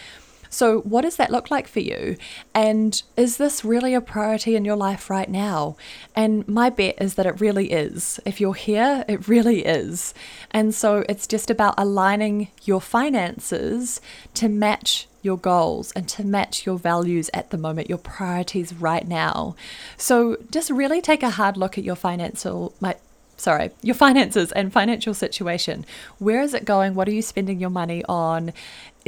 so, 0.50 0.80
what 0.82 1.02
does 1.02 1.16
that 1.18 1.32
look 1.32 1.52
like 1.52 1.68
for 1.68 1.80
you? 1.80 2.18
And 2.54 3.02
is 3.16 3.38
this 3.38 3.64
really 3.64 3.94
a 3.94 4.02
priority 4.02 4.56
in 4.56 4.66
your 4.66 4.76
life 4.76 5.10
right 5.10 5.30
now? 5.30 5.78
And 6.16 6.48
my 6.48 6.70
bet 6.70 6.96
is 7.00 7.14
that 7.16 7.28
it 7.28 7.40
really 7.40 7.72
is. 7.72 8.20
If 8.26 8.42
you're 8.42 8.56
here, 8.56 9.06
it 9.08 9.28
really 9.28 9.66
is. 9.66 10.14
And 10.52 10.74
so, 10.74 11.06
it's 11.08 11.28
just 11.28 11.50
about 11.50 11.76
aligning 11.78 12.50
your 12.64 12.82
finances 12.82 14.02
to 14.34 14.50
match 14.50 15.08
your 15.22 15.38
goals 15.38 15.92
and 15.92 16.08
to 16.08 16.26
match 16.26 16.66
your 16.66 16.78
values 16.78 17.30
at 17.34 17.52
the 17.52 17.58
moment, 17.58 17.90
your 17.90 17.98
priorities 17.98 18.74
right 18.74 19.08
now. 19.08 19.56
So, 19.98 20.38
just 20.50 20.72
really 20.72 21.02
take 21.02 21.24
a 21.24 21.32
hard 21.32 21.58
look 21.58 21.78
at 21.78 21.84
your 21.84 21.96
financial, 21.96 22.74
my, 22.80 22.96
sorry, 23.38 23.70
your 23.82 23.96
finances 24.06 24.52
and 24.54 24.74
financial 24.74 25.14
situation. 25.14 25.86
Where 26.18 26.42
is 26.42 26.54
it 26.54 26.66
going? 26.66 26.96
What 26.96 27.08
are 27.08 27.14
you 27.14 27.22
spending 27.22 27.60
your 27.60 27.70
money 27.70 28.04
on? 28.06 28.54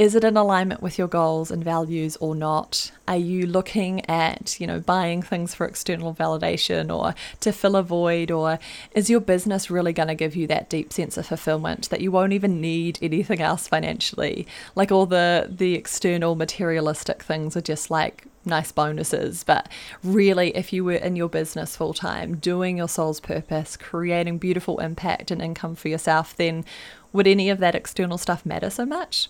Is 0.02 0.16
it 0.16 0.24
in 0.24 0.36
alignment 0.36 0.82
with 0.82 0.98
your 0.98 1.06
goals 1.06 1.52
and 1.52 1.62
values 1.62 2.16
or 2.16 2.34
not? 2.34 2.90
Are 3.06 3.16
you 3.16 3.46
looking 3.46 4.04
at, 4.10 4.58
you 4.58 4.66
know, 4.66 4.80
buying 4.80 5.22
things 5.22 5.54
for 5.54 5.64
external 5.64 6.12
validation 6.12 6.92
or 6.92 7.14
to 7.38 7.52
fill 7.52 7.76
a 7.76 7.84
void 7.84 8.32
or 8.32 8.58
is 8.96 9.08
your 9.08 9.20
business 9.20 9.70
really 9.70 9.92
going 9.92 10.08
to 10.08 10.16
give 10.16 10.34
you 10.34 10.48
that 10.48 10.68
deep 10.68 10.92
sense 10.92 11.16
of 11.16 11.26
fulfillment 11.26 11.88
that 11.90 12.00
you 12.00 12.10
won't 12.10 12.32
even 12.32 12.60
need 12.60 12.98
anything 13.00 13.40
else 13.40 13.68
financially? 13.68 14.44
Like 14.74 14.90
all 14.90 15.06
the 15.06 15.46
the 15.48 15.74
external 15.74 16.34
materialistic 16.34 17.22
things 17.22 17.56
are 17.56 17.60
just 17.60 17.88
like 17.88 18.24
nice 18.44 18.72
bonuses. 18.72 19.44
But 19.44 19.68
really, 20.02 20.48
if 20.56 20.72
you 20.72 20.82
were 20.82 20.94
in 20.94 21.14
your 21.14 21.28
business 21.28 21.76
full 21.76 21.94
time, 21.94 22.38
doing 22.38 22.76
your 22.76 22.88
soul's 22.88 23.20
purpose, 23.20 23.76
creating 23.76 24.38
beautiful 24.38 24.80
impact 24.80 25.30
and 25.30 25.40
income 25.40 25.76
for 25.76 25.86
yourself, 25.86 26.34
then 26.36 26.64
would 27.12 27.28
any 27.28 27.50
of 27.50 27.60
that 27.60 27.76
external 27.76 28.18
stuff 28.18 28.44
matter 28.44 28.68
so 28.68 28.84
much? 28.84 29.28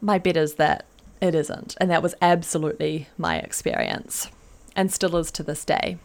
My 0.00 0.18
bet 0.18 0.36
is 0.36 0.54
that 0.54 0.84
it 1.20 1.34
isn't. 1.34 1.76
And 1.80 1.90
that 1.90 2.02
was 2.02 2.14
absolutely 2.20 3.08
my 3.16 3.38
experience 3.38 4.28
and 4.74 4.92
still 4.92 5.16
is 5.16 5.30
to 5.32 5.42
this 5.42 5.64
day. 5.64 5.98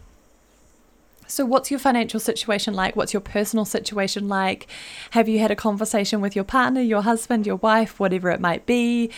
So, 1.32 1.46
what's 1.46 1.72
your 1.72 1.80
financial 1.80 2.20
situation 2.20 2.74
like? 2.74 2.98
What's 2.98 3.14
your 3.14 3.22
personal 3.22 3.64
situation 3.64 4.28
like? 4.28 4.68
Have 5.12 5.30
you 5.30 5.40
had 5.40 5.50
a 5.50 5.56
conversation 5.56 6.20
with 6.20 6.36
your 6.36 6.44
partner, 6.44 6.82
your 6.82 7.04
husband, 7.04 7.48
your 7.48 7.56
wife, 7.56 8.02
whatever 8.02 8.32
it 8.32 8.42
might 8.42 8.66
be? 8.66 9.10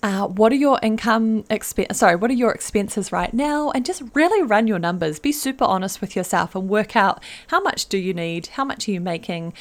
Uh, 0.00 0.28
what 0.28 0.52
are 0.52 0.56
your 0.56 0.78
income 0.80 1.44
expense? 1.50 1.98
Sorry, 1.98 2.14
what 2.14 2.30
are 2.30 2.34
your 2.34 2.52
expenses 2.52 3.10
right 3.10 3.34
now? 3.34 3.72
And 3.72 3.84
just 3.84 4.04
really 4.14 4.46
run 4.46 4.68
your 4.68 4.78
numbers. 4.78 5.18
Be 5.18 5.32
super 5.32 5.64
honest 5.64 6.00
with 6.00 6.14
yourself 6.14 6.54
and 6.54 6.68
work 6.68 6.94
out 6.94 7.20
how 7.48 7.60
much 7.60 7.86
do 7.88 7.98
you 7.98 8.14
need? 8.14 8.46
How 8.46 8.64
much 8.64 8.86
are 8.86 8.92
you 8.92 9.00
making? 9.00 9.52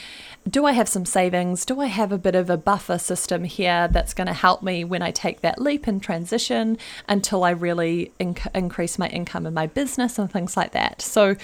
Do 0.47 0.67
I 0.67 0.73
have 0.73 0.87
some 0.87 1.05
savings? 1.05 1.65
Do 1.65 1.81
I 1.81 1.87
have 1.87 2.11
a 2.11 2.19
bit 2.19 2.35
of 2.35 2.51
a 2.51 2.57
buffer 2.57 2.99
system 2.99 3.45
here 3.45 3.87
that's 3.87 4.13
going 4.13 4.27
to 4.27 4.33
help 4.33 4.61
me 4.61 4.83
when 4.83 5.01
I 5.01 5.09
take 5.09 5.41
that 5.41 5.59
leap 5.59 5.87
and 5.87 6.03
transition 6.03 6.77
until 7.09 7.43
I 7.43 7.49
really 7.49 8.11
inc- 8.19 8.53
increase 8.53 8.99
my 8.99 9.07
income 9.07 9.47
in 9.47 9.55
my 9.55 9.65
business 9.65 10.19
and 10.19 10.31
things 10.31 10.55
like 10.55 10.73
that? 10.73 11.01
So 11.01 11.35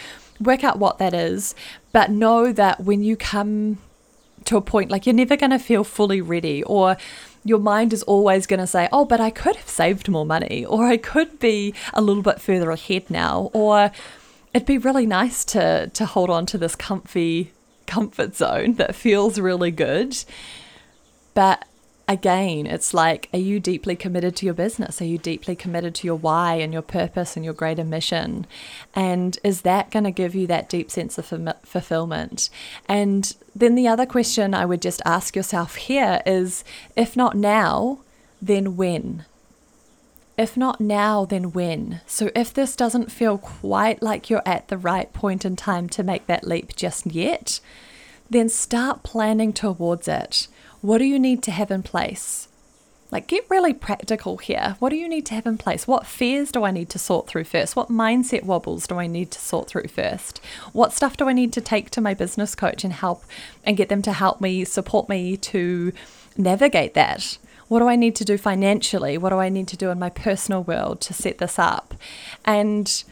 work 0.42 0.64
out 0.64 0.80
what 0.80 0.98
that 0.98 1.14
is, 1.14 1.56
but 1.92 2.12
know 2.12 2.52
that 2.52 2.82
when 2.82 3.04
you 3.04 3.16
come 3.16 3.78
to 4.46 4.58
a 4.58 4.62
point, 4.62 4.90
like 4.92 5.06
you're 5.06 5.16
never 5.16 5.38
going 5.38 5.52
to 5.52 5.60
feel 5.60 5.84
fully 5.84 6.22
ready, 6.22 6.64
or 6.64 6.98
your 7.44 7.60
mind 7.60 7.94
is 7.94 8.04
always 8.04 8.48
going 8.48 8.60
to 8.60 8.68
say, 8.68 8.88
Oh, 8.92 9.06
but 9.06 9.20
I 9.20 9.30
could 9.30 9.56
have 9.56 9.70
saved 9.70 10.10
more 10.10 10.26
money, 10.26 10.66
or 10.66 10.86
I 10.86 10.98
could 10.98 11.40
be 11.40 11.74
a 11.94 12.02
little 12.02 12.24
bit 12.24 12.42
further 12.42 12.72
ahead 12.72 13.10
now, 13.10 13.50
or 13.54 13.92
it'd 14.54 14.68
be 14.68 14.78
really 14.78 15.06
nice 15.06 15.46
to, 15.46 15.90
to 15.94 16.06
hold 16.06 16.30
on 16.30 16.46
to 16.48 16.58
this 16.58 16.76
comfy 16.76 17.54
comfort 17.88 18.36
zone 18.36 18.76
that 18.76 18.96
feels 18.96 19.40
really 19.40 19.72
good. 19.72 20.24
But 21.34 21.66
again, 22.08 22.66
it's 22.66 22.94
like, 22.94 23.30
are 23.34 23.40
you 23.40 23.60
deeply 23.60 23.96
committed 23.96 24.36
to 24.38 24.46
your 24.46 24.54
business? 24.54 25.02
Are 25.02 25.06
you 25.06 25.18
deeply 25.18 25.56
committed 25.56 25.96
to 25.96 26.08
your 26.08 26.16
why 26.16 26.56
and 26.56 26.74
your 26.74 26.82
purpose 26.82 27.36
and 27.36 27.46
your 27.46 27.54
greater 27.54 27.84
mission? 27.84 28.46
And 28.96 29.38
is 29.44 29.62
that 29.62 29.92
going 29.92 30.04
to 30.06 30.12
give 30.12 30.36
you 30.36 30.48
that 30.48 30.70
deep 30.70 30.92
sense 30.92 31.18
of 31.18 31.26
fulfillment? 31.64 32.50
And 32.88 33.34
then 33.56 33.76
the 33.76 33.88
other 33.88 34.06
question 34.06 34.54
I 34.54 34.66
would 34.66 34.82
just 34.82 35.02
ask 35.06 35.36
yourself 35.36 35.76
here 35.76 36.22
is 36.26 36.64
if 36.96 37.16
not 37.16 37.36
now, 37.36 38.00
then 38.42 38.76
when? 38.76 39.26
If 40.38 40.58
not 40.58 40.82
now, 40.82 41.26
then 41.26 41.52
when? 41.52 42.02
So, 42.08 42.32
if 42.34 42.54
this 42.54 42.76
doesn't 42.76 43.12
feel 43.12 43.38
quite 43.38 44.02
like 44.02 44.30
you're 44.30 44.42
at 44.46 44.70
the 44.70 44.78
right 44.78 45.12
point 45.14 45.46
in 45.46 45.56
time 45.56 45.88
to 45.90 46.04
make 46.04 46.26
that 46.28 46.48
leap 46.48 46.76
just 46.76 47.06
yet, 47.06 47.60
then 48.30 48.50
start 48.50 49.04
planning 49.04 49.54
towards 49.54 50.08
it. 50.08 50.48
What 50.82 50.98
do 50.98 51.06
you 51.06 51.20
need 51.20 51.44
to 51.44 51.52
have 51.52 51.70
in 51.70 51.84
place? 51.84 52.48
Like, 53.12 53.28
get 53.28 53.46
really 53.50 53.74
practical 53.74 54.38
here. 54.38 54.78
What 54.80 54.90
do 54.90 54.96
you 54.96 55.08
need 55.08 55.26
to 55.28 55.36
have 55.36 55.46
in 55.46 55.58
place? 55.58 55.86
What 55.86 56.08
fears 56.08 56.52
do 56.52 56.64
I 56.64 56.72
need 56.72 56.90
to 56.92 57.00
sort 57.00 57.28
through 57.28 57.44
first? 57.44 57.76
What 57.76 57.90
mindset 57.90 58.44
wobbles 58.44 58.88
do 58.88 58.98
I 58.98 59.06
need 59.06 59.32
to 59.32 59.40
sort 59.40 59.68
through 59.68 59.90
first? 59.90 60.40
What 60.72 60.94
stuff 60.94 61.18
do 61.18 61.28
I 61.28 61.34
need 61.34 61.52
to 61.54 61.62
take 61.62 61.90
to 61.92 62.02
my 62.02 62.14
business 62.14 62.56
coach 62.56 62.84
and 62.84 62.94
help 62.94 63.24
and 63.66 63.78
get 63.78 63.90
them 63.90 64.02
to 64.04 64.14
help 64.14 64.40
me, 64.40 64.64
support 64.64 65.10
me 65.10 65.36
to 65.38 65.92
navigate 66.38 66.94
that? 66.94 67.38
What 67.68 67.80
do 67.80 67.88
I 67.88 67.96
need 67.96 68.16
to 68.16 68.26
do 68.26 68.38
financially? 68.38 69.18
What 69.18 69.30
do 69.30 69.38
I 69.38 69.50
need 69.50 69.68
to 69.70 69.78
do 69.78 69.92
in 69.92 70.00
my 70.00 70.10
personal 70.10 70.64
world 70.64 71.02
to 71.02 71.14
set 71.14 71.38
this 71.38 71.60
up? 71.60 71.94
And 72.46 73.04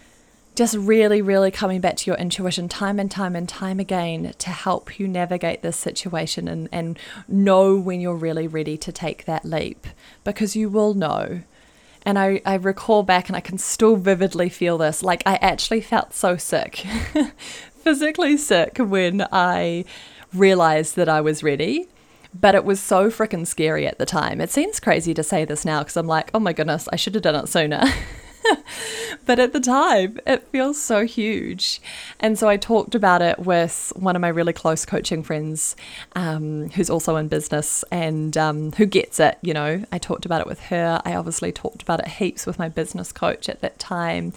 just 0.60 0.76
really, 0.76 1.22
really 1.22 1.52
coming 1.52 1.80
back 1.80 1.96
to 1.96 2.12
your 2.12 2.18
intuition 2.18 2.68
time 2.68 3.00
and 3.00 3.10
time 3.10 3.34
and 3.34 3.48
time 3.48 3.80
again 3.80 4.34
to 4.38 4.50
help 4.50 5.00
you 5.00 5.08
navigate 5.08 5.62
this 5.62 5.78
situation 5.78 6.50
and, 6.50 6.68
and 6.70 7.00
know 7.30 7.80
when 7.80 8.02
you're 8.02 8.14
really 8.14 8.46
ready 8.46 8.76
to 8.76 8.92
take 8.92 9.24
that 9.24 9.46
leap 9.46 9.88
because 10.26 10.58
you 10.58 10.68
will 10.68 10.94
know. 10.94 11.44
And 12.06 12.20
I, 12.20 12.42
I 12.46 12.56
recall 12.56 13.04
back 13.04 13.30
and 13.30 13.38
I 13.38 13.40
can 13.40 13.58
still 13.58 13.96
vividly 13.96 14.50
feel 14.50 14.78
this. 14.78 15.02
Like 15.02 15.24
I 15.26 15.36
actually 15.36 15.80
felt 15.80 16.14
so 16.14 16.36
sick 16.36 16.86
physically 17.82 18.36
sick 18.36 18.80
when 18.80 19.26
I 19.32 19.86
realized 20.34 20.98
that 20.98 21.08
I 21.08 21.22
was 21.22 21.42
ready. 21.42 21.88
But 22.38 22.54
it 22.54 22.66
was 22.66 22.82
so 22.82 23.10
freaking 23.10 23.48
scary 23.48 23.88
at 23.88 23.98
the 23.98 24.06
time. 24.06 24.42
It 24.42 24.50
seems 24.50 24.82
crazy 24.82 25.14
to 25.14 25.24
say 25.24 25.46
this 25.46 25.64
now 25.64 25.80
because 25.80 25.96
I'm 25.96 26.06
like, 26.06 26.32
oh 26.34 26.40
my 26.42 26.52
goodness, 26.52 26.90
I 26.92 26.98
should 26.98 27.16
have 27.16 27.24
done 27.24 27.36
it 27.36 27.48
sooner. 27.48 27.82
but 29.26 29.40
at 29.40 29.54
the 29.54 29.60
time, 29.60 30.20
it 30.26 30.44
feels 30.48 30.82
so 30.82 31.06
huge. 31.06 31.82
And 32.20 32.38
so 32.38 32.48
I 32.48 32.58
talked 32.58 32.96
about 32.96 33.22
it 33.22 33.40
with 33.40 33.94
one 33.96 34.16
of 34.16 34.22
my 34.22 34.28
really 34.28 34.54
close 34.54 34.86
coaching 34.86 35.24
friends 35.24 35.76
um, 36.16 36.70
who's 36.70 36.90
also 36.90 37.16
in 37.16 37.28
business 37.28 37.84
and 37.92 38.38
um, 38.38 38.72
who 38.74 38.86
gets 38.86 39.20
it. 39.20 39.38
You 39.42 39.54
know, 39.54 39.84
I 39.92 39.98
talked 39.98 40.26
about 40.26 40.42
it 40.42 40.48
with 40.48 40.60
her. 40.66 41.02
I 41.06 41.16
obviously 41.16 41.52
talked 41.52 41.82
about 41.82 42.00
it 42.00 42.08
heaps 42.08 42.46
with 42.46 42.60
my 42.60 42.70
business 42.70 43.12
coach 43.12 43.50
at 43.50 43.62
that 43.62 43.80
time. 43.80 44.34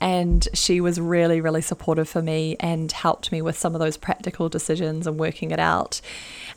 And 0.00 0.46
she 0.54 0.80
was 0.80 1.00
really, 1.00 1.40
really 1.40 1.62
supportive 1.62 2.08
for 2.08 2.22
me 2.22 2.56
and 2.60 2.90
helped 2.92 3.32
me 3.32 3.42
with 3.42 3.58
some 3.58 3.74
of 3.74 3.80
those 3.80 3.96
practical 3.96 4.48
decisions 4.48 5.06
and 5.06 5.18
working 5.18 5.50
it 5.50 5.60
out. 5.60 6.00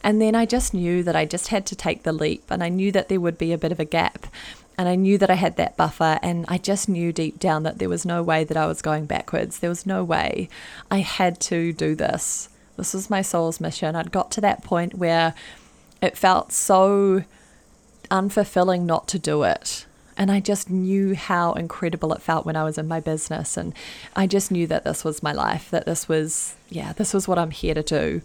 And 0.03 0.21
then 0.21 0.35
I 0.35 0.45
just 0.45 0.73
knew 0.73 1.03
that 1.03 1.15
I 1.15 1.25
just 1.25 1.49
had 1.49 1.65
to 1.67 1.75
take 1.75 2.03
the 2.03 2.13
leap 2.13 2.49
and 2.49 2.63
I 2.63 2.69
knew 2.69 2.91
that 2.91 3.09
there 3.09 3.19
would 3.19 3.37
be 3.37 3.51
a 3.51 3.57
bit 3.57 3.71
of 3.71 3.79
a 3.79 3.85
gap 3.85 4.27
and 4.79 4.87
I 4.87 4.95
knew 4.95 5.17
that 5.17 5.29
I 5.29 5.33
had 5.33 5.57
that 5.57 5.75
buffer, 5.75 6.19
and 6.23 6.45
I 6.47 6.57
just 6.57 6.87
knew 6.87 7.11
deep 7.11 7.37
down 7.37 7.63
that 7.63 7.79
there 7.79 7.89
was 7.89 8.05
no 8.05 8.23
way 8.23 8.45
that 8.45 8.55
I 8.55 8.65
was 8.65 8.81
going 8.81 9.07
backwards. 9.07 9.59
There 9.59 9.69
was 9.69 9.85
no 9.85 10.05
way. 10.05 10.47
I 10.89 10.99
had 10.99 11.41
to 11.41 11.73
do 11.73 11.95
this. 11.95 12.47
This 12.77 12.93
was 12.93 13.09
my 13.09 13.21
soul's 13.21 13.59
mission. 13.59 13.97
I'd 13.97 14.13
got 14.13 14.31
to 14.31 14.41
that 14.41 14.63
point 14.63 14.93
where 14.93 15.33
it 16.01 16.17
felt 16.17 16.53
so 16.53 17.25
unfulfilling 18.09 18.83
not 18.83 19.09
to 19.09 19.19
do 19.19 19.43
it. 19.43 19.85
And 20.19 20.29
I 20.29 20.41
just 20.41 20.69
knew 20.69 21.15
how 21.15 21.53
incredible 21.53 22.11
it 22.11 22.21
felt 22.21 22.45
when 22.45 22.57
I 22.57 22.65
was 22.65 22.77
in 22.77 22.89
my 22.89 22.99
business. 22.99 23.55
And 23.55 23.73
I 24.17 24.27
just 24.27 24.51
knew 24.51 24.67
that 24.67 24.83
this 24.83 25.05
was 25.05 25.23
my 25.23 25.31
life, 25.31 25.71
that 25.71 25.85
this 25.85 26.09
was, 26.09 26.55
yeah, 26.69 26.91
this 26.91 27.13
was 27.13 27.25
what 27.25 27.39
I'm 27.39 27.51
here 27.51 27.73
to 27.73 27.81
do. 27.81 28.21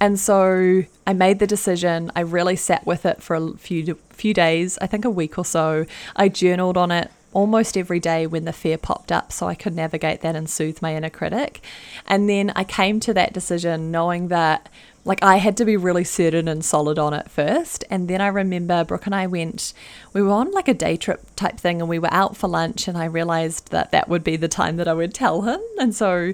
And 0.00 0.18
so 0.18 0.84
I 1.06 1.12
made 1.12 1.40
the 1.40 1.46
decision. 1.46 2.10
I 2.16 2.20
really 2.20 2.56
sat 2.56 2.86
with 2.86 3.04
it 3.04 3.22
for 3.22 3.36
a 3.36 3.52
few 3.58 3.98
few 4.10 4.32
days, 4.32 4.78
I 4.80 4.86
think 4.86 5.04
a 5.04 5.10
week 5.10 5.38
or 5.38 5.44
so. 5.44 5.86
I 6.16 6.28
journaled 6.28 6.78
on 6.78 6.90
it 6.90 7.10
almost 7.34 7.76
every 7.76 8.00
day 8.00 8.26
when 8.26 8.46
the 8.46 8.52
fear 8.52 8.78
popped 8.78 9.12
up 9.12 9.30
so 9.32 9.46
I 9.46 9.54
could 9.54 9.74
navigate 9.74 10.22
that 10.22 10.36
and 10.36 10.48
soothe 10.48 10.80
my 10.80 10.94
inner 10.94 11.10
critic. 11.10 11.60
And 12.06 12.28
then 12.28 12.52
I 12.56 12.64
came 12.64 13.00
to 13.00 13.14
that 13.14 13.34
decision 13.34 13.90
knowing 13.90 14.28
that 14.28 14.68
like 15.04 15.22
I 15.22 15.36
had 15.36 15.56
to 15.58 15.66
be 15.66 15.76
really 15.76 16.04
certain 16.04 16.48
and 16.48 16.64
solid 16.64 16.98
on 16.98 17.12
it 17.12 17.30
first. 17.30 17.84
And 17.90 18.08
then 18.08 18.20
I 18.22 18.28
remember 18.28 18.84
Brooke 18.84 19.06
and 19.06 19.14
I 19.14 19.26
went, 19.26 19.74
we 20.14 20.22
were 20.22 20.30
on 20.30 20.50
like 20.52 20.68
a 20.68 20.74
day 20.74 20.96
trip 20.96 21.22
type 21.36 21.58
thing 21.58 21.80
and 21.80 21.90
we 21.90 21.98
were 21.98 22.12
out 22.12 22.36
for 22.36 22.48
lunch 22.48 22.88
and 22.88 22.96
I 22.96 23.04
realized 23.04 23.70
that 23.70 23.90
that 23.90 24.08
would 24.08 24.24
be 24.24 24.36
the 24.36 24.48
time 24.48 24.76
that 24.76 24.88
I 24.88 24.94
would 24.94 25.12
tell 25.12 25.42
him. 25.42 25.60
And 25.78 25.94
so 25.94 26.32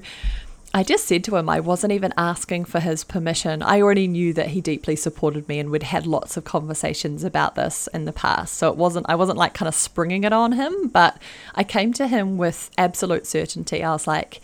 I 0.72 0.84
just 0.84 1.06
said 1.06 1.24
to 1.24 1.34
him, 1.34 1.48
I 1.48 1.58
wasn't 1.58 1.92
even 1.92 2.14
asking 2.16 2.66
for 2.66 2.78
his 2.78 3.02
permission. 3.02 3.60
I 3.60 3.80
already 3.80 4.06
knew 4.06 4.32
that 4.34 4.48
he 4.48 4.60
deeply 4.60 4.94
supported 4.94 5.48
me 5.48 5.58
and 5.58 5.70
we'd 5.70 5.82
had 5.82 6.06
lots 6.06 6.36
of 6.36 6.44
conversations 6.44 7.24
about 7.24 7.56
this 7.56 7.88
in 7.88 8.04
the 8.04 8.12
past. 8.12 8.54
So 8.54 8.68
it 8.70 8.76
wasn't, 8.76 9.06
I 9.08 9.16
wasn't 9.16 9.38
like 9.38 9.52
kind 9.52 9.66
of 9.66 9.74
springing 9.74 10.22
it 10.22 10.32
on 10.32 10.52
him, 10.52 10.86
but 10.86 11.20
I 11.56 11.64
came 11.64 11.92
to 11.94 12.06
him 12.06 12.38
with 12.38 12.70
absolute 12.78 13.26
certainty. 13.26 13.82
I 13.82 13.90
was 13.90 14.06
like, 14.06 14.40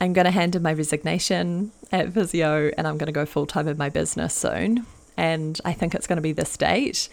I'm 0.00 0.12
going 0.12 0.26
to 0.26 0.30
hand 0.30 0.54
in 0.54 0.62
my 0.62 0.72
resignation 0.72 1.72
at 1.90 2.12
physio 2.12 2.70
and 2.78 2.86
I'm 2.86 2.96
going 2.96 3.06
to 3.06 3.12
go 3.12 3.26
full 3.26 3.46
time 3.46 3.66
in 3.66 3.76
my 3.76 3.88
business 3.88 4.34
soon. 4.34 4.86
And 5.16 5.60
I 5.64 5.72
think 5.72 5.94
it's 5.94 6.06
going 6.06 6.16
to 6.16 6.22
be 6.22 6.32
this 6.32 6.56
date. 6.56 7.08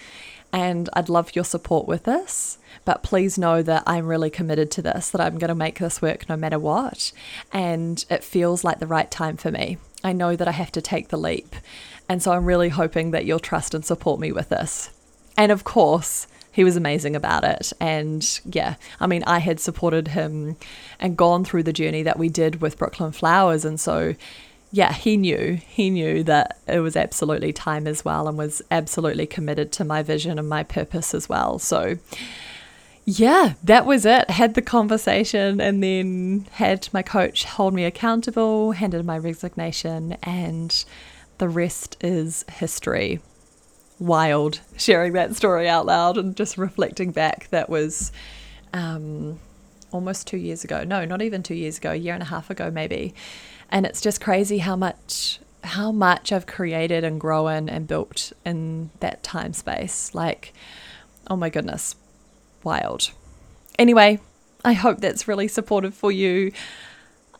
And 0.51 0.89
I'd 0.93 1.09
love 1.09 1.35
your 1.35 1.45
support 1.45 1.87
with 1.87 2.03
this. 2.03 2.57
But 2.85 3.03
please 3.03 3.37
know 3.37 3.61
that 3.61 3.83
I'm 3.85 4.07
really 4.07 4.29
committed 4.29 4.71
to 4.71 4.81
this, 4.81 5.09
that 5.11 5.21
I'm 5.21 5.37
going 5.37 5.49
to 5.49 5.55
make 5.55 5.79
this 5.79 6.01
work 6.01 6.27
no 6.27 6.35
matter 6.35 6.57
what. 6.57 7.11
And 7.51 8.03
it 8.09 8.23
feels 8.23 8.63
like 8.63 8.79
the 8.79 8.87
right 8.87 9.11
time 9.11 9.37
for 9.37 9.51
me. 9.51 9.77
I 10.03 10.13
know 10.13 10.35
that 10.35 10.47
I 10.47 10.51
have 10.51 10.71
to 10.73 10.81
take 10.81 11.09
the 11.09 11.17
leap. 11.17 11.55
And 12.07 12.23
so 12.23 12.31
I'm 12.31 12.45
really 12.45 12.69
hoping 12.69 13.11
that 13.11 13.25
you'll 13.25 13.39
trust 13.39 13.73
and 13.73 13.85
support 13.85 14.19
me 14.19 14.31
with 14.31 14.49
this. 14.49 14.89
And 15.37 15.51
of 15.51 15.63
course, 15.63 16.27
he 16.51 16.63
was 16.63 16.75
amazing 16.75 17.15
about 17.15 17.43
it. 17.43 17.71
And 17.79 18.39
yeah, 18.45 18.75
I 18.99 19.07
mean, 19.07 19.23
I 19.25 19.39
had 19.39 19.59
supported 19.59 20.09
him 20.09 20.57
and 20.99 21.15
gone 21.15 21.45
through 21.45 21.63
the 21.63 21.73
journey 21.73 22.03
that 22.03 22.17
we 22.17 22.29
did 22.29 22.61
with 22.61 22.77
Brooklyn 22.77 23.11
Flowers. 23.11 23.65
And 23.65 23.79
so, 23.79 24.15
yeah, 24.71 24.93
he 24.93 25.17
knew, 25.17 25.59
he 25.67 25.89
knew 25.89 26.23
that 26.23 26.59
it 26.67 26.79
was 26.79 26.95
absolutely 26.95 27.51
time 27.51 27.87
as 27.87 28.05
well 28.05 28.27
and 28.27 28.37
was 28.37 28.61
absolutely 28.69 29.25
committed 29.25 29.71
to 29.73 29.83
my 29.83 30.03
vision 30.03 30.37
and 30.37 30.47
my 30.47 30.63
purpose 30.63 31.13
as 31.13 31.27
well. 31.27 31.57
So, 31.57 31.97
yeah, 33.05 33.53
that 33.63 33.87
was 33.87 34.05
it. 34.05 34.29
Had 34.29 34.53
the 34.53 34.61
conversation 34.61 35.59
and 35.59 35.81
then 35.81 36.47
had 36.51 36.87
my 36.93 37.01
coach 37.01 37.45
hold 37.45 37.73
me 37.73 37.83
accountable, 37.83 38.73
handed 38.73 39.03
my 39.05 39.17
resignation, 39.17 40.13
and 40.21 40.85
the 41.39 41.49
rest 41.49 41.97
is 42.01 42.45
history 42.51 43.19
wild 43.97 44.61
sharing 44.77 45.13
that 45.13 45.35
story 45.35 45.67
out 45.67 45.85
loud 45.85 46.17
and 46.17 46.35
just 46.35 46.57
reflecting 46.57 47.11
back. 47.11 47.47
That 47.49 47.69
was 47.69 48.11
um, 48.73 49.39
almost 49.91 50.27
two 50.27 50.37
years 50.37 50.63
ago. 50.63 50.83
No, 50.83 51.05
not 51.05 51.21
even 51.21 51.43
two 51.43 51.55
years 51.55 51.77
ago, 51.79 51.91
a 51.91 51.95
year 51.95 52.13
and 52.13 52.23
a 52.23 52.27
half 52.27 52.49
ago, 52.49 52.69
maybe. 52.69 53.13
And 53.69 53.85
it's 53.85 54.01
just 54.01 54.21
crazy 54.21 54.59
how 54.59 54.75
much 54.75 55.39
how 55.63 55.91
much 55.91 56.31
I've 56.31 56.47
created 56.47 57.03
and 57.03 57.19
grown 57.19 57.67
and 57.69 57.87
built 57.87 58.31
in 58.45 58.91
that 59.01 59.23
time 59.23 59.53
space. 59.53 60.15
Like, 60.15 60.53
oh 61.27 61.35
my 61.35 61.49
goodness, 61.49 61.95
wild. 62.63 63.11
Anyway, 63.77 64.19
I 64.63 64.73
hope 64.73 64.99
that's 64.99 65.27
really 65.27 65.47
supportive 65.47 65.93
for 65.93 66.11
you. 66.11 66.51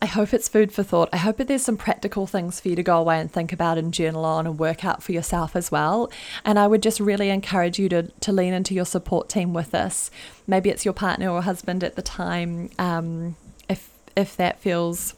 I 0.02 0.06
hope 0.06 0.32
it's 0.32 0.48
food 0.48 0.72
for 0.72 0.82
thought. 0.82 1.10
I 1.12 1.18
hope 1.18 1.36
that 1.36 1.46
there's 1.46 1.64
some 1.64 1.76
practical 1.76 2.26
things 2.26 2.58
for 2.58 2.68
you 2.68 2.76
to 2.76 2.82
go 2.82 2.98
away 2.98 3.20
and 3.20 3.30
think 3.30 3.52
about 3.52 3.76
and 3.76 3.92
journal 3.92 4.24
on 4.24 4.46
and 4.46 4.58
work 4.58 4.82
out 4.82 5.02
for 5.02 5.12
yourself 5.12 5.54
as 5.54 5.70
well. 5.70 6.10
And 6.42 6.58
I 6.58 6.66
would 6.66 6.82
just 6.82 7.00
really 7.00 7.28
encourage 7.28 7.78
you 7.78 7.90
to, 7.90 8.04
to 8.04 8.32
lean 8.32 8.54
into 8.54 8.72
your 8.72 8.86
support 8.86 9.28
team 9.28 9.52
with 9.52 9.72
this. 9.72 10.10
Maybe 10.46 10.70
it's 10.70 10.86
your 10.86 10.94
partner 10.94 11.28
or 11.28 11.42
husband 11.42 11.84
at 11.84 11.96
the 11.96 12.02
time. 12.02 12.70
Um, 12.78 13.36
if 13.68 13.90
if 14.16 14.36
that 14.38 14.58
feels 14.58 15.14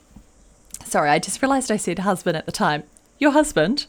sorry, 0.92 1.09
I 1.09 1.18
just 1.18 1.40
realized 1.40 1.72
I 1.72 1.78
said 1.78 2.00
husband 2.00 2.37
at 2.37 2.44
the 2.44 2.52
time. 2.52 2.85
Your 3.18 3.31
husband 3.31 3.87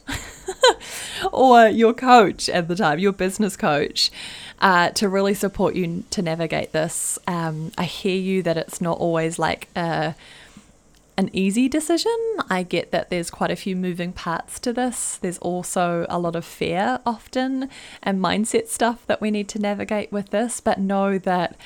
or 1.32 1.68
your 1.68 1.92
coach 1.92 2.48
at 2.48 2.66
the 2.66 2.74
time, 2.74 2.98
your 2.98 3.12
business 3.12 3.56
coach. 3.56 4.10
Uh, 4.60 4.88
to 4.90 5.08
really 5.08 5.34
support 5.34 5.74
you 5.74 6.04
to 6.10 6.22
navigate 6.22 6.72
this. 6.72 7.18
Um, 7.26 7.72
I 7.76 7.84
hear 7.84 8.16
you 8.16 8.42
that 8.44 8.56
it's 8.56 8.80
not 8.80 8.96
always 8.96 9.38
like 9.38 9.68
a 9.76 10.14
an 11.18 11.28
easy 11.32 11.68
decision. 11.68 12.16
I 12.48 12.62
get 12.62 12.90
that 12.90 13.10
there's 13.10 13.30
quite 13.30 13.50
a 13.50 13.56
few 13.56 13.76
moving 13.76 14.12
parts 14.12 14.58
to 14.60 14.72
this. 14.72 15.16
There's 15.16 15.38
also 15.38 16.06
a 16.08 16.18
lot 16.18 16.34
of 16.34 16.44
fear 16.44 17.00
often 17.04 17.68
and 18.02 18.20
mindset 18.20 18.68
stuff 18.68 19.06
that 19.06 19.20
we 19.20 19.30
need 19.30 19.48
to 19.50 19.58
navigate 19.58 20.10
with 20.10 20.30
this, 20.30 20.60
but 20.60 20.80
know 20.80 21.18
that, 21.18 21.56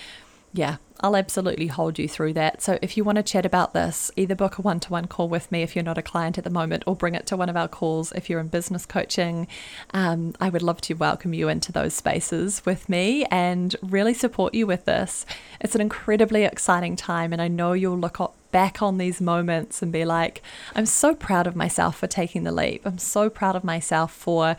yeah, 0.52 0.76
I'll 1.00 1.16
absolutely 1.16 1.68
hold 1.68 1.98
you 1.98 2.08
through 2.08 2.32
that. 2.34 2.60
So 2.62 2.78
if 2.82 2.96
you 2.96 3.04
want 3.04 3.16
to 3.16 3.22
chat 3.22 3.46
about 3.46 3.72
this, 3.72 4.10
either 4.16 4.34
book 4.34 4.58
a 4.58 4.62
one 4.62 4.80
to 4.80 4.90
one 4.90 5.06
call 5.06 5.28
with 5.28 5.50
me 5.52 5.62
if 5.62 5.76
you're 5.76 5.84
not 5.84 5.98
a 5.98 6.02
client 6.02 6.38
at 6.38 6.44
the 6.44 6.50
moment, 6.50 6.84
or 6.86 6.96
bring 6.96 7.14
it 7.14 7.26
to 7.26 7.36
one 7.36 7.48
of 7.48 7.56
our 7.56 7.68
calls 7.68 8.12
if 8.12 8.28
you're 8.28 8.40
in 8.40 8.48
business 8.48 8.84
coaching. 8.84 9.46
Um, 9.92 10.34
I 10.40 10.48
would 10.48 10.62
love 10.62 10.80
to 10.82 10.94
welcome 10.94 11.32
you 11.32 11.48
into 11.48 11.70
those 11.70 11.94
spaces 11.94 12.62
with 12.64 12.88
me 12.88 13.24
and 13.26 13.76
really 13.82 14.14
support 14.14 14.54
you 14.54 14.66
with 14.66 14.86
this. 14.86 15.24
It's 15.60 15.74
an 15.74 15.80
incredibly 15.80 16.44
exciting 16.44 16.96
time, 16.96 17.32
and 17.32 17.40
I 17.40 17.48
know 17.48 17.72
you'll 17.72 17.98
look 17.98 18.18
back 18.50 18.82
on 18.82 18.98
these 18.98 19.20
moments 19.20 19.82
and 19.82 19.92
be 19.92 20.04
like, 20.04 20.42
I'm 20.74 20.86
so 20.86 21.14
proud 21.14 21.46
of 21.46 21.54
myself 21.54 21.98
for 21.98 22.06
taking 22.06 22.44
the 22.44 22.52
leap. 22.52 22.82
I'm 22.84 22.98
so 22.98 23.28
proud 23.28 23.54
of 23.54 23.62
myself 23.62 24.12
for 24.12 24.56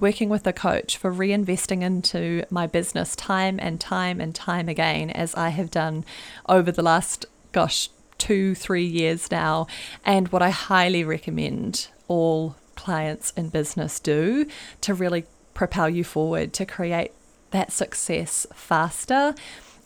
working 0.00 0.28
with 0.28 0.46
a 0.46 0.52
coach, 0.52 0.96
for 0.96 1.12
reinvesting 1.12 1.82
into 1.82 2.44
my 2.50 2.66
business 2.66 3.16
time 3.16 3.58
and 3.60 3.80
time 3.80 4.20
and 4.20 4.34
time 4.34 4.68
again, 4.68 5.10
as 5.10 5.34
I 5.34 5.50
have 5.50 5.70
done 5.70 6.04
over 6.48 6.70
the 6.70 6.82
last, 6.82 7.26
gosh, 7.52 7.90
two, 8.18 8.54
three 8.54 8.84
years 8.84 9.30
now. 9.30 9.66
And 10.04 10.28
what 10.28 10.42
I 10.42 10.50
highly 10.50 11.04
recommend 11.04 11.88
all 12.08 12.56
clients 12.74 13.32
in 13.32 13.48
business 13.48 13.98
do 14.00 14.46
to 14.82 14.94
really 14.94 15.24
propel 15.54 15.88
you 15.88 16.04
forward 16.04 16.52
to 16.54 16.64
create 16.64 17.12
that 17.50 17.72
success 17.72 18.46
faster 18.54 19.34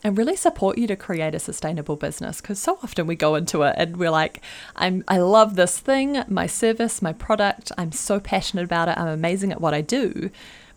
and 0.03 0.17
really 0.17 0.35
support 0.35 0.77
you 0.77 0.85
to 0.87 0.95
create 0.95 1.33
a 1.33 1.39
sustainable 1.39 1.95
business 1.95 2.41
because 2.41 2.59
so 2.59 2.77
often 2.83 3.07
we 3.07 3.15
go 3.15 3.35
into 3.35 3.61
it 3.63 3.75
and 3.77 3.97
we're 3.97 4.11
like 4.11 4.41
I'm 4.75 5.03
I 5.07 5.17
love 5.17 5.55
this 5.55 5.79
thing 5.79 6.23
my 6.27 6.47
service 6.47 7.01
my 7.01 7.13
product 7.13 7.71
I'm 7.77 7.91
so 7.91 8.19
passionate 8.19 8.65
about 8.65 8.89
it 8.89 8.97
I'm 8.97 9.07
amazing 9.07 9.51
at 9.51 9.61
what 9.61 9.73
I 9.73 9.81
do 9.81 10.29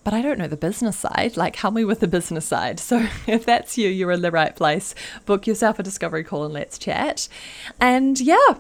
but 0.05 0.15
I 0.15 0.23
don't 0.23 0.39
know 0.39 0.47
the 0.47 0.57
business 0.57 0.97
side 0.97 1.37
like 1.37 1.57
help 1.57 1.75
me 1.75 1.85
with 1.85 2.01
the 2.01 2.07
business 2.07 2.47
side. 2.47 2.79
So 2.79 3.09
if 3.27 3.45
that's 3.45 3.77
you 3.77 3.89
you're 3.89 4.13
in 4.13 4.23
the 4.23 4.31
right 4.31 4.55
place. 4.55 4.95
Book 5.25 5.47
yourself 5.47 5.79
a 5.79 5.83
discovery 5.83 6.25
call 6.25 6.45
and 6.45 6.55
let's 6.55 6.79
chat. 6.79 7.29
And 7.81 8.21
yeah 8.21 8.59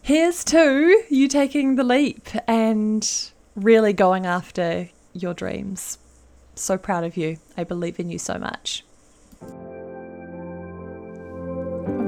here's 0.00 0.42
to 0.44 1.04
you 1.10 1.28
taking 1.28 1.76
the 1.76 1.84
leap 1.84 2.28
and 2.46 3.30
really 3.54 3.92
going 3.92 4.24
after 4.24 4.88
your 5.12 5.34
dreams. 5.34 5.98
So 6.54 6.78
proud 6.78 7.04
of 7.04 7.16
you. 7.16 7.38
I 7.56 7.64
believe 7.64 8.00
in 8.00 8.08
you 8.10 8.18
so 8.18 8.38
much 8.38 8.84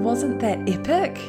wasn't 0.01 0.41
that 0.41 0.69
epic? 0.69 1.21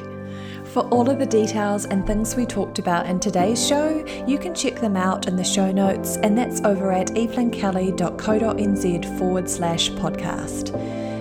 For 0.66 0.82
all 0.88 1.08
of 1.10 1.20
the 1.20 1.26
details 1.26 1.86
and 1.86 2.06
things 2.08 2.36
we 2.36 2.46
talked 2.46 2.80
about 2.80 3.06
in 3.06 3.20
today's 3.20 3.68
show, 3.68 4.06
you 4.26 4.38
can 4.38 4.56
check 4.56 4.80
them 4.80 4.96
out 4.96 5.28
in 5.28 5.36
the 5.36 5.44
show 5.44 5.70
notes, 5.72 6.16
and 6.18 6.38
that's 6.38 6.62
over 6.62 6.94
at 6.94 7.08
evelynkelly.co.nz 7.08 9.20
forward 9.20 9.50
slash 9.50 9.90
podcast. 9.92 11.11